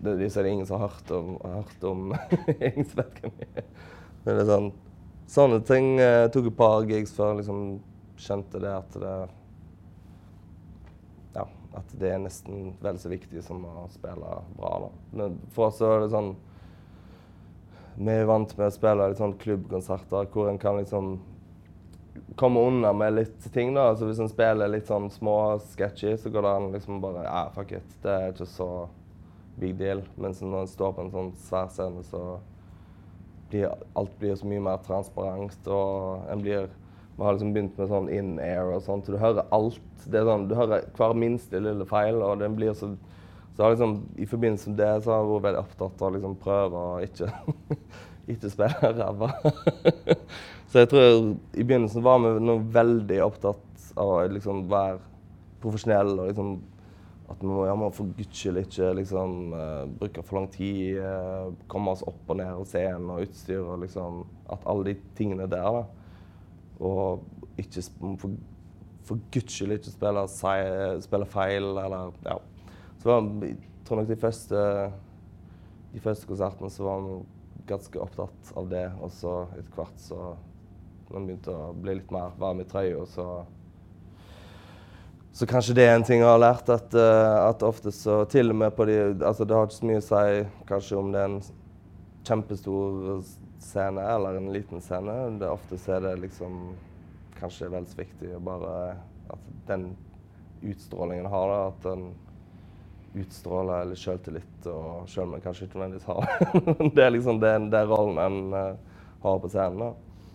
det, 0.05 0.17
det 0.19 0.29
er 0.37 0.49
ingen 0.51 0.67
som 0.67 0.79
har 0.79 0.91
hørt 0.91 1.11
om. 1.15 1.37
Har 1.41 1.61
hørt 1.63 1.85
om 1.87 2.01
ingen 2.67 2.85
som 2.85 2.99
vet 2.99 3.21
hvem 3.21 3.37
jeg 3.41 3.49
er. 3.61 3.69
Det 4.25 4.33
er 4.33 4.49
sånn, 4.49 4.67
sånne 5.31 5.61
ting 5.65 5.99
eh, 5.99 6.27
tok 6.33 6.51
et 6.51 6.57
par 6.57 6.85
gigs 6.89 7.13
før 7.15 7.33
jeg 7.33 7.43
liksom 7.43 7.61
skjønte 8.21 8.61
det 8.63 8.71
at 8.71 8.97
det 9.01 9.13
Ja, 11.35 11.45
at 11.75 11.95
det 11.99 12.11
er 12.13 12.23
nesten 12.23 12.73
vel 12.83 12.99
så 13.01 13.11
viktig 13.11 13.43
som 13.43 13.65
å 13.67 13.87
spille 13.93 14.41
bra. 14.57 14.73
da. 14.85 14.91
Men 15.11 15.39
for 15.55 15.69
oss 15.69 15.81
er 15.81 16.05
det 16.05 16.11
sånn 16.13 16.35
vi 17.95 18.11
er 18.11 18.27
vant 18.27 18.51
med 18.57 18.67
å 18.67 18.73
spille 18.75 19.07
litt 19.07 19.19
sånn 19.21 19.37
klubbkonserter 19.39 20.27
hvor 20.33 20.49
en 20.51 20.59
kan 20.59 20.75
liksom 20.81 21.13
komme 22.35 22.59
unna 22.67 22.91
med 22.93 23.13
litt 23.15 23.53
ting. 23.53 23.73
da. 23.73 23.89
Altså 23.89 24.09
Hvis 24.09 24.19
en 24.19 24.31
spiller 24.31 24.67
litt 24.67 24.87
sånn 24.87 25.07
små 25.11 25.57
sketchy, 25.63 26.17
så 26.17 26.31
går 26.31 26.43
det 26.43 26.55
an 26.57 26.71
liksom 26.73 26.99
bare 27.03 27.23
Ja, 27.23 27.49
fuck 27.55 27.71
it. 27.71 27.95
Det 28.03 28.11
er 28.11 28.33
ikke 28.33 28.49
så 28.51 28.69
big 29.59 29.77
deal. 29.79 30.03
Mens 30.19 30.41
når 30.41 30.65
en 30.65 30.67
står 30.73 30.91
på 30.93 31.05
en 31.05 31.13
sånn 31.13 31.31
svær 31.39 31.71
scene, 31.71 32.03
så 32.03 32.39
blir 33.51 33.73
alt 33.95 34.15
blir 34.19 34.35
så 34.35 34.47
mye 34.49 34.63
mer 34.63 34.81
transparent. 34.85 35.59
Og 35.67 36.25
en 36.31 36.41
blir 36.43 36.69
Vi 37.15 37.23
har 37.23 37.31
liksom 37.31 37.53
begynt 37.55 37.77
med 37.79 37.87
sånn 37.87 38.09
in 38.11 38.31
air 38.43 38.73
og 38.75 38.81
sånt, 38.83 39.05
så 39.07 39.13
du 39.13 39.21
hører 39.21 39.45
alt. 39.55 39.79
Det 40.03 40.19
er 40.19 40.25
sånn, 40.27 40.49
Du 40.49 40.55
hører 40.55 40.83
hver 40.97 41.13
minste 41.15 41.61
lille 41.63 41.85
feil, 41.87 42.19
og 42.19 42.41
den 42.41 42.57
blir 42.57 42.73
så 42.75 42.89
så 43.55 43.69
liksom, 43.69 44.05
I 44.17 44.25
forbindelse 44.25 44.69
med 44.69 44.77
det 44.77 45.03
så 45.03 45.11
har 45.11 45.21
jeg 45.21 45.29
vært 45.29 45.45
veldig 45.45 45.59
opptatt 45.61 46.01
av 46.01 46.07
å 46.09 46.15
liksom 46.15 46.33
prøve 46.43 46.79
å 46.79 46.95
ikke, 47.05 47.29
ikke 48.33 48.51
spille 48.51 48.89
ræva. 48.97 49.29
så 50.69 50.83
jeg 50.83 50.89
tror 50.91 51.05
i 51.55 51.63
begynnelsen 51.63 52.03
var 52.03 52.19
vi 52.19 52.57
veldig 52.75 53.21
opptatt 53.23 53.93
av 53.95 54.11
å 54.11 54.25
liksom 54.27 54.65
være 54.71 54.99
profesjonelle. 55.63 56.17
og 56.19 56.33
liksom 56.33 56.57
at 57.25 57.41
vi 57.41 57.49
må, 57.49 57.63
ja, 57.65 57.73
må 57.77 57.89
for 57.93 58.11
guds 58.17 58.37
skyld 58.37 58.59
ikke 58.61 58.91
liksom, 58.99 59.53
uh, 59.55 59.85
bruke 59.99 60.23
for 60.25 60.39
lang 60.39 60.49
tid, 60.53 60.99
uh, 61.01 61.53
komme 61.71 61.95
oss 61.95 62.03
opp 62.05 62.29
og 62.29 62.37
ned 62.37 62.51
av 62.51 62.65
scenen 62.69 63.09
og 63.13 63.23
utstyr 63.25 63.63
og 63.63 63.81
liksom 63.81 64.25
At 64.53 64.67
alle 64.69 64.91
de 64.91 64.93
tingene 65.17 65.47
der, 65.49 65.79
da. 65.79 65.85
Og 66.85 67.23
ikke 67.57 67.81
for, 68.21 68.35
for 69.07 69.23
guds 69.33 69.55
skyld 69.55 69.77
ikke 69.79 69.95
spille, 69.95 70.27
spille 71.01 71.29
feil 71.31 71.71
eller 71.71 72.13
Ja. 72.27 72.37
Så 73.01 73.17
jeg 73.41 73.57
tror 73.85 73.99
nok 74.01 74.07
de 74.09 74.17
første, 74.17 74.61
de 75.93 75.99
første 76.01 76.29
konsertene 76.29 76.69
så 76.73 76.85
var 76.85 77.03
vi 77.05 77.17
ganske 77.69 78.01
opptatt 78.01 78.53
av 78.57 78.69
det. 78.69 78.87
Og 79.01 79.11
så 79.13 79.33
etter 79.57 79.73
hvert 79.77 80.01
så 80.01 80.19
når 81.09 81.19
vi 81.19 81.25
begynte 81.27 81.53
å 81.53 81.73
bli 81.77 81.99
litt 81.99 82.13
mer 82.13 82.33
varm 82.41 82.61
i 82.61 82.65
trøya, 82.69 83.03
så 83.09 83.27
så 85.35 85.45
kanskje 85.45 85.73
det 85.75 85.83
er 85.83 85.97
en 85.97 86.03
ting 86.07 86.21
jeg 86.21 86.29
har 86.29 86.39
lært, 86.39 86.69
at, 86.71 86.93
uh, 86.95 87.49
at 87.49 87.63
ofte 87.67 87.91
så 87.91 88.21
til 88.31 88.53
og 88.53 88.55
med 88.55 88.71
på 88.71 88.85
de 88.87 88.95
Altså 89.19 89.43
det 89.43 89.57
har 89.57 89.67
ikke 89.67 89.75
så 89.75 89.89
mye 89.89 89.99
å 89.99 90.05
si 90.05 90.45
kanskje 90.69 90.99
om 90.99 91.09
det 91.11 91.19
er 91.19 91.33
en 91.33 91.41
kjempestor 92.25 93.19
scene 93.59 94.05
eller 94.13 94.39
en 94.39 94.47
liten 94.53 94.79
scene. 94.81 95.17
Det 95.41 95.51
ofte 95.51 95.79
er 95.91 96.05
det 96.07 96.15
liksom 96.23 96.55
kanskje 97.35 97.67
vel 97.73 97.87
så 97.89 97.99
viktig 97.99 98.31
å 98.37 98.41
bare 98.47 98.95
At 99.35 99.45
den 99.67 99.89
utstrålingen 100.63 101.27
har, 101.27 101.51
da, 101.51 101.59
at 101.67 101.83
den 101.83 102.07
utstråler 103.19 103.81
eller 103.81 103.99
selvtillit, 103.99 104.67
og 104.71 105.09
selv 105.09 105.27
om 105.27 105.35
jeg 105.35 105.43
kanskje 105.43 105.67
ikke 105.67 105.81
nødvendigvis 105.81 106.07
har 106.07 106.27
det. 106.95 107.03
er 107.03 107.11
liksom 107.11 107.39
den, 107.43 107.71
den 107.73 107.89
rollen 107.91 108.21
en 108.23 108.53
uh, 108.53 108.99
har 109.23 109.41
på 109.43 109.51
scenen. 109.51 109.81
Da. 109.83 110.29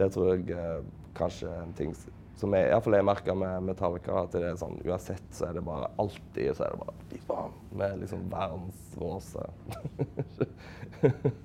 Det 0.00 0.10
tror 0.14 0.32
jeg 0.34 0.58
uh, 0.58 0.80
kanskje 1.14 1.52
er 1.52 1.62
en 1.62 1.76
ting 1.78 1.94
som 2.40 2.54
jeg, 2.56 2.70
iallfall 2.70 2.96
jeg 2.96 3.06
merker 3.06 3.36
med 3.38 3.68
Metallica, 3.68 4.22
at 4.24 4.34
det 4.34 4.48
er 4.48 4.58
sånn 4.60 4.80
uansett 4.86 5.36
så 5.36 5.50
er 5.50 5.58
det 5.58 5.66
bare 5.66 5.90
alltid 6.00 6.56
så 6.56 6.66
er 6.66 6.74
det 6.74 6.80
bare 6.80 6.96
Fy 7.10 7.20
faen! 7.28 7.54
Vi 7.70 7.86
er 7.86 8.00
liksom 8.00 8.26
verdens 8.32 8.98
råeste. 9.00 9.46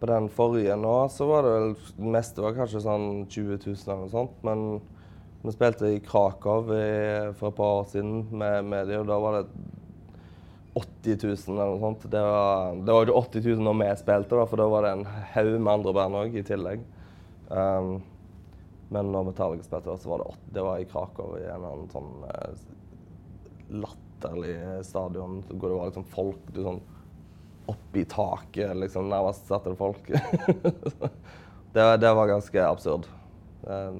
på 0.00 0.10
den 0.10 0.28
forrige 0.32 0.76
nå 0.78 0.94
så 1.12 1.26
var 1.30 1.46
det 1.46 1.52
vel 1.54 1.70
Det 1.96 2.10
meste 2.16 2.44
var 2.44 2.56
kanskje 2.58 2.84
sånn 2.84 3.08
20 3.32 3.62
000 3.64 3.76
eller 3.86 4.02
noe 4.04 4.12
sånt. 4.12 4.36
Men 4.46 4.66
vi 5.46 5.54
spilte 5.54 5.92
i 5.94 6.02
Krakow 6.02 6.72
i, 6.74 6.86
for 7.38 7.50
et 7.50 7.58
par 7.58 7.80
år 7.80 7.88
siden 7.92 8.26
med, 8.34 8.66
medier, 8.66 9.02
og 9.02 9.10
da 9.10 9.18
var 9.22 9.38
det 9.38 9.44
80 10.76 11.22
000 11.22 11.54
eller 11.54 11.70
noe 11.70 11.80
sånt. 11.80 12.04
Det 12.12 12.20
var, 12.20 12.74
det 12.82 12.96
var 12.96 13.06
ikke 13.06 13.22
80 13.22 13.48
000 13.54 13.64
når 13.64 13.78
vi 13.80 13.88
spilte, 14.02 14.36
da, 14.36 14.46
for 14.50 14.60
da 14.60 14.66
var 14.72 14.84
det 14.84 14.92
en 14.96 15.06
haug 15.34 15.54
med 15.54 15.72
andre 15.72 15.94
band 15.96 16.20
òg 16.20 16.36
i 16.36 16.44
tillegg. 16.46 16.84
Um, 17.48 18.00
Men 18.88 19.12
når 19.12 19.30
Metallica 19.30 19.66
spilte, 19.66 19.96
så 19.98 20.10
var 20.12 20.18
det 20.22 20.24
åtte. 20.32 20.50
Det 20.54 20.62
var 20.62 20.78
i 20.78 20.88
Krakow, 20.90 21.38
i 21.38 21.44
en 21.44 21.54
eller 21.56 21.72
annen 21.72 21.88
sånn 21.90 22.12
eh, 22.30 22.66
latterlig 23.82 24.58
stadion 24.86 25.40
hvor 25.50 25.68
det 25.68 25.78
var 25.78 25.88
liksom 25.90 26.06
folk 26.12 26.52
du 26.54 26.62
sånn 26.62 26.84
Oppi 27.66 28.04
taket, 28.06 28.76
liksom. 28.78 29.08
Nærmest 29.10 29.48
satt 29.50 29.64
det 29.66 29.72
folk. 29.74 30.04
det, 31.74 31.86
det, 31.98 32.12
var 32.14 32.28
ganske 32.30 32.62
absurd. 32.62 33.08
Um, 33.66 33.96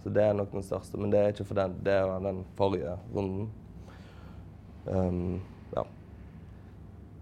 så 0.00 0.12
det 0.16 0.22
er 0.24 0.38
nok 0.38 0.54
den 0.54 0.64
største. 0.64 0.96
Men 0.96 1.12
det 1.12 1.20
er 1.20 1.34
ikke 1.34 1.44
for 1.50 1.60
den. 1.60 1.74
Det 1.84 1.98
var 2.08 2.24
den 2.24 2.38
forrige 2.56 2.94
runden. 3.12 3.50
Um. 4.88 5.36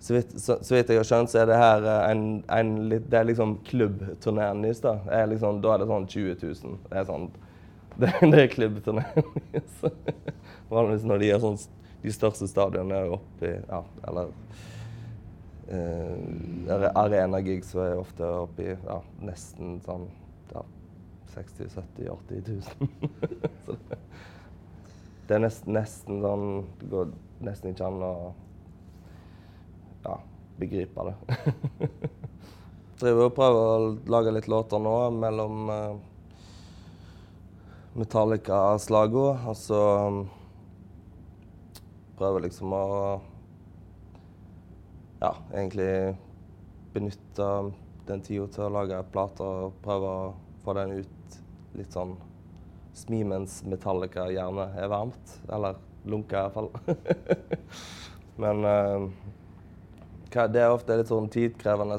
Så 0.07 0.15
vidt, 0.15 0.41
så, 0.41 0.59
så 0.63 0.75
vidt, 0.75 0.91
jeg 0.93 1.01
har 1.01 1.07
skjønt, 1.09 1.31
så 1.33 1.41
er 1.41 1.49
det 1.51 1.57
her 1.59 1.87
en, 2.13 2.21
en 2.55 2.69
litt, 2.93 3.09
Det 3.11 3.19
er 3.19 3.27
liksom 3.27 3.57
klubbturneen 3.67 4.61
deres. 4.63 4.79
Da. 4.85 5.01
Liksom, 5.27 5.59
da 5.65 5.73
er 5.75 5.83
det 5.83 5.89
sånn 5.91 6.07
20 6.13 6.37
000. 6.45 6.77
Det 6.93 7.01
er 7.01 7.09
sånn 7.09 7.27
Det, 7.97 8.13
det 8.21 8.43
er 8.45 8.53
klubbturneen 8.53 9.27
deres. 9.51 9.81
Vanligvis 10.71 11.09
når 11.11 11.25
de 11.25 11.33
gjør 11.33 11.43
sånn 11.43 11.59
De 12.05 12.15
største 12.15 12.47
stadionene 12.53 13.03
er 13.03 13.17
oppe 13.17 13.51
i 13.51 13.57
Ja, 13.57 13.83
eller 14.07 14.31
uh, 15.75 16.89
Arena-gigs 17.03 17.75
er 17.75 17.99
ofte 17.99 18.31
oppe 18.47 18.63
i 18.63 18.71
ja, 18.77 19.03
nesten 19.27 19.81
sånn 19.91 20.07
ja, 20.55 20.63
60 21.35 21.75
70 21.75 22.15
80 22.15 22.47
000. 22.55 22.63
så 23.67 23.81
det, 23.91 24.03
det 25.27 25.41
er 25.41 25.47
nesten, 25.49 25.75
nesten 25.83 26.23
sånn 26.23 26.51
Det 26.79 26.95
går 26.95 27.15
nesten 27.51 27.75
ikke 27.75 27.91
an 27.91 28.05
å 28.07 28.17
begripe 30.59 31.07
det. 31.09 31.15
Driver 33.01 33.29
og 33.29 33.35
prøver 33.37 33.71
å 33.71 33.89
lage 34.09 34.33
litt 34.33 34.49
låter 34.49 34.81
nå 34.81 34.95
mellom 35.13 35.69
uh, 35.69 35.97
Metallica-slagene. 37.97 39.49
Og 39.51 39.59
så 39.61 39.81
um, 40.09 40.23
prøver 42.17 42.47
liksom 42.47 42.73
å 42.73 42.85
ja, 45.21 45.33
egentlig 45.53 46.17
benytte 46.95 47.51
den 48.07 48.23
tida 48.25 48.47
til 48.53 48.69
å 48.69 48.73
lage 48.79 49.03
plater 49.13 49.67
og 49.67 49.77
prøve 49.85 50.13
å 50.13 50.33
få 50.65 50.77
den 50.79 50.99
ut 51.03 51.39
litt 51.77 51.93
sånn 51.93 52.15
smi 52.97 53.21
mens 53.29 53.59
Metallica 53.69 54.29
gjerne 54.33 54.71
er 54.81 54.89
varmt. 54.93 55.37
Eller 55.53 55.77
lunka, 56.09 56.47
iallfall. 56.47 56.71
Men 58.43 58.65
uh, 58.65 59.09
det 60.35 60.63
er 60.63 60.73
ofte 60.73 60.97
litt 60.99 61.11
sånn 61.11 61.29
tidkrevende 61.33 61.99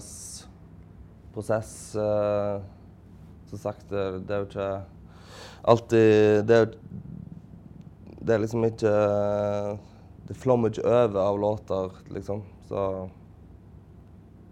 prosess. 1.33 1.71
Uh, 1.95 2.59
som 3.47 3.61
sagt, 3.61 3.87
det, 3.89 4.27
er 4.27 4.41
jo 4.41 4.47
ikke 4.49 4.71
alltid 5.71 6.41
Det 6.47 6.55
er, 6.57 6.73
det 8.19 8.33
er 8.35 8.41
liksom 8.43 8.65
ikke 8.67 8.91
Det 10.27 10.35
flommer 10.35 10.73
ikke 10.73 10.83
over 10.83 11.21
av 11.23 11.39
låter, 11.39 12.01
liksom. 12.11 12.43
Så 12.67 12.81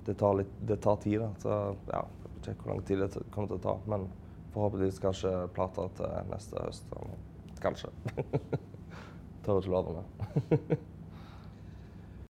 det 0.06 0.14
tar, 0.22 0.38
litt, 0.38 0.54
det 0.62 0.78
tar 0.86 0.96
tid, 1.04 1.20
da. 1.20 1.32
Så 1.42 1.52
ja, 1.90 2.06
jeg 2.06 2.32
vet 2.32 2.50
ikke 2.54 2.62
hvor 2.62 2.72
lang 2.76 2.84
tid 2.88 3.02
det 3.02 3.26
kommer 3.34 3.50
til 3.50 3.58
å 3.58 3.64
ta. 3.66 3.76
Men 3.90 4.08
forhåpentligvis 4.54 5.02
kanskje 5.04 5.34
plater 5.56 5.92
til 5.98 6.32
neste 6.32 6.62
høst. 6.62 6.98
Kanskje. 7.64 7.92
Tør 9.44 9.60
ikke 9.60 9.74
love 9.74 9.98
det. 10.00 10.84